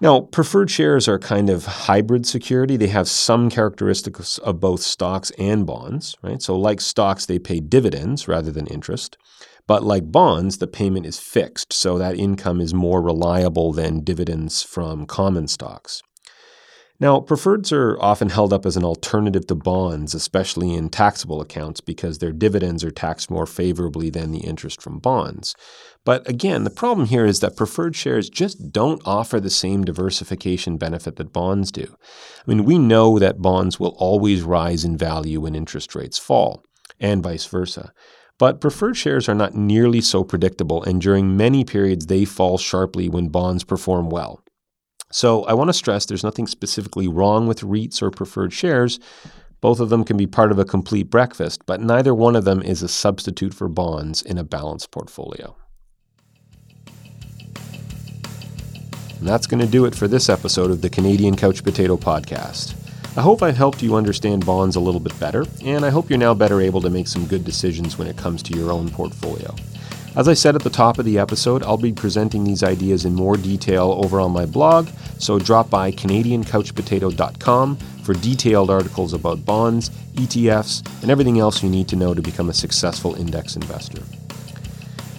Now, 0.00 0.20
preferred 0.20 0.70
shares 0.70 1.08
are 1.08 1.18
kind 1.18 1.48
of 1.48 1.64
hybrid 1.64 2.26
security. 2.26 2.76
They 2.76 2.88
have 2.88 3.08
some 3.08 3.48
characteristics 3.48 4.36
of 4.38 4.60
both 4.60 4.82
stocks 4.82 5.30
and 5.38 5.64
bonds, 5.64 6.16
right? 6.20 6.42
So, 6.42 6.58
like 6.58 6.80
stocks, 6.82 7.24
they 7.24 7.38
pay 7.38 7.60
dividends 7.60 8.28
rather 8.28 8.50
than 8.50 8.66
interest. 8.66 9.16
But 9.66 9.82
like 9.82 10.12
bonds, 10.12 10.58
the 10.58 10.66
payment 10.66 11.06
is 11.06 11.18
fixed, 11.18 11.72
so 11.72 11.96
that 11.98 12.18
income 12.18 12.60
is 12.60 12.74
more 12.74 13.00
reliable 13.00 13.72
than 13.72 14.04
dividends 14.04 14.62
from 14.62 15.06
common 15.06 15.48
stocks. 15.48 16.02
Now, 17.00 17.18
preferreds 17.18 17.72
are 17.72 18.00
often 18.00 18.28
held 18.28 18.52
up 18.52 18.64
as 18.64 18.76
an 18.76 18.84
alternative 18.84 19.48
to 19.48 19.56
bonds, 19.56 20.14
especially 20.14 20.74
in 20.74 20.90
taxable 20.90 21.40
accounts, 21.40 21.80
because 21.80 22.18
their 22.18 22.30
dividends 22.30 22.84
are 22.84 22.92
taxed 22.92 23.30
more 23.30 23.46
favorably 23.46 24.10
than 24.10 24.30
the 24.30 24.44
interest 24.44 24.80
from 24.80 25.00
bonds. 25.00 25.56
But 26.04 26.28
again, 26.28 26.62
the 26.62 26.70
problem 26.70 27.08
here 27.08 27.26
is 27.26 27.40
that 27.40 27.56
preferred 27.56 27.96
shares 27.96 28.30
just 28.30 28.70
don't 28.70 29.02
offer 29.04 29.40
the 29.40 29.50
same 29.50 29.84
diversification 29.84 30.76
benefit 30.76 31.16
that 31.16 31.32
bonds 31.32 31.72
do. 31.72 31.96
I 32.46 32.50
mean, 32.50 32.64
we 32.64 32.78
know 32.78 33.18
that 33.18 33.42
bonds 33.42 33.80
will 33.80 33.96
always 33.98 34.42
rise 34.42 34.84
in 34.84 34.96
value 34.96 35.40
when 35.40 35.56
interest 35.56 35.96
rates 35.96 36.18
fall, 36.18 36.62
and 37.00 37.24
vice 37.24 37.46
versa. 37.46 37.92
But 38.44 38.60
preferred 38.60 38.98
shares 38.98 39.26
are 39.26 39.34
not 39.34 39.54
nearly 39.54 40.02
so 40.02 40.22
predictable, 40.22 40.82
and 40.82 41.00
during 41.00 41.34
many 41.34 41.64
periods, 41.64 42.08
they 42.08 42.26
fall 42.26 42.58
sharply 42.58 43.08
when 43.08 43.28
bonds 43.28 43.64
perform 43.64 44.10
well. 44.10 44.44
So 45.10 45.44
I 45.44 45.54
want 45.54 45.70
to 45.70 45.72
stress 45.72 46.04
there's 46.04 46.22
nothing 46.22 46.46
specifically 46.46 47.08
wrong 47.08 47.46
with 47.46 47.62
REITs 47.62 48.02
or 48.02 48.10
preferred 48.10 48.52
shares. 48.52 49.00
Both 49.62 49.80
of 49.80 49.88
them 49.88 50.04
can 50.04 50.18
be 50.18 50.26
part 50.26 50.52
of 50.52 50.58
a 50.58 50.66
complete 50.66 51.08
breakfast, 51.08 51.62
but 51.64 51.80
neither 51.80 52.14
one 52.14 52.36
of 52.36 52.44
them 52.44 52.60
is 52.60 52.82
a 52.82 52.88
substitute 52.88 53.54
for 53.54 53.66
bonds 53.66 54.20
in 54.20 54.36
a 54.36 54.44
balanced 54.44 54.90
portfolio. 54.90 55.56
And 59.18 59.26
that's 59.26 59.46
going 59.46 59.64
to 59.64 59.66
do 59.66 59.86
it 59.86 59.94
for 59.94 60.06
this 60.06 60.28
episode 60.28 60.70
of 60.70 60.82
the 60.82 60.90
Canadian 60.90 61.34
Couch 61.34 61.64
Potato 61.64 61.96
Podcast. 61.96 62.83
I 63.16 63.20
hope 63.20 63.44
I've 63.44 63.56
helped 63.56 63.80
you 63.80 63.94
understand 63.94 64.44
bonds 64.44 64.74
a 64.74 64.80
little 64.80 64.98
bit 64.98 65.18
better, 65.20 65.44
and 65.64 65.84
I 65.84 65.90
hope 65.90 66.10
you're 66.10 66.18
now 66.18 66.34
better 66.34 66.60
able 66.60 66.80
to 66.80 66.90
make 66.90 67.06
some 67.06 67.26
good 67.26 67.44
decisions 67.44 67.96
when 67.96 68.08
it 68.08 68.16
comes 68.16 68.42
to 68.42 68.58
your 68.58 68.72
own 68.72 68.90
portfolio. 68.90 69.54
As 70.16 70.26
I 70.26 70.34
said 70.34 70.56
at 70.56 70.62
the 70.62 70.70
top 70.70 70.98
of 70.98 71.04
the 71.04 71.18
episode, 71.18 71.62
I'll 71.62 71.76
be 71.76 71.92
presenting 71.92 72.42
these 72.42 72.64
ideas 72.64 73.04
in 73.04 73.14
more 73.14 73.36
detail 73.36 74.00
over 74.04 74.18
on 74.18 74.32
my 74.32 74.46
blog, 74.46 74.88
so 75.20 75.38
drop 75.38 75.70
by 75.70 75.92
CanadianCouchPotato.com 75.92 77.76
for 77.76 78.14
detailed 78.14 78.70
articles 78.70 79.12
about 79.12 79.44
bonds, 79.44 79.90
ETFs, 80.14 80.84
and 81.02 81.10
everything 81.10 81.38
else 81.38 81.62
you 81.62 81.70
need 81.70 81.86
to 81.88 81.96
know 81.96 82.14
to 82.14 82.22
become 82.22 82.48
a 82.48 82.54
successful 82.54 83.14
index 83.14 83.54
investor. 83.54 84.02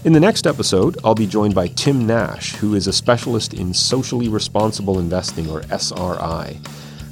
In 0.03 0.11
the 0.11 0.19
next 0.19 0.45
episode, 0.45 0.97
I'll 1.01 1.15
be 1.15 1.27
joined 1.27 1.55
by 1.55 1.67
Tim 1.69 2.05
Nash, 2.05 2.55
who 2.55 2.75
is 2.75 2.87
a 2.87 2.93
specialist 2.93 3.53
in 3.53 3.73
socially 3.73 4.27
responsible 4.27 4.99
investing, 4.99 5.49
or 5.49 5.63
SRI. 5.71 6.59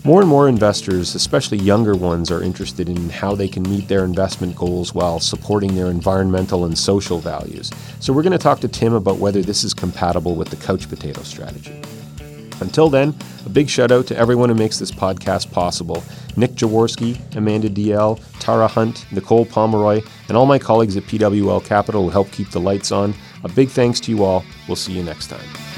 More 0.05 0.19
and 0.19 0.29
more 0.29 0.49
investors, 0.49 1.15
especially 1.15 1.59
younger 1.59 1.95
ones, 1.95 2.29
are 2.29 2.43
interested 2.43 2.89
in 2.89 3.09
how 3.09 3.35
they 3.35 3.47
can 3.47 3.63
meet 3.63 3.87
their 3.87 4.03
investment 4.03 4.53
goals 4.53 4.93
while 4.93 5.21
supporting 5.21 5.75
their 5.75 5.89
environmental 5.89 6.65
and 6.65 6.77
social 6.77 7.19
values. 7.19 7.71
So, 8.01 8.11
we're 8.11 8.23
going 8.23 8.33
to 8.33 8.37
talk 8.37 8.59
to 8.59 8.67
Tim 8.67 8.93
about 8.93 9.19
whether 9.19 9.41
this 9.41 9.63
is 9.63 9.73
compatible 9.73 10.35
with 10.35 10.49
the 10.49 10.57
couch 10.57 10.89
potato 10.89 11.23
strategy. 11.23 11.81
Until 12.59 12.89
then, 12.89 13.15
a 13.45 13.49
big 13.49 13.69
shout 13.69 13.91
out 13.91 14.05
to 14.07 14.17
everyone 14.17 14.49
who 14.49 14.55
makes 14.55 14.77
this 14.77 14.91
podcast 14.91 15.53
possible 15.53 16.03
Nick 16.35 16.51
Jaworski, 16.51 17.17
Amanda 17.37 17.69
Diel, 17.69 18.19
Tara 18.39 18.67
Hunt, 18.67 19.05
Nicole 19.13 19.45
Pomeroy, 19.45 20.01
and 20.27 20.35
all 20.35 20.45
my 20.45 20.59
colleagues 20.59 20.97
at 20.97 21.03
PWL 21.03 21.63
Capital 21.63 22.03
who 22.03 22.09
help 22.09 22.29
keep 22.31 22.49
the 22.49 22.59
lights 22.59 22.91
on. 22.91 23.13
A 23.45 23.49
big 23.49 23.69
thanks 23.69 24.01
to 24.01 24.11
you 24.11 24.25
all. 24.25 24.43
We'll 24.67 24.75
see 24.75 24.91
you 24.91 25.03
next 25.03 25.27
time. 25.27 25.72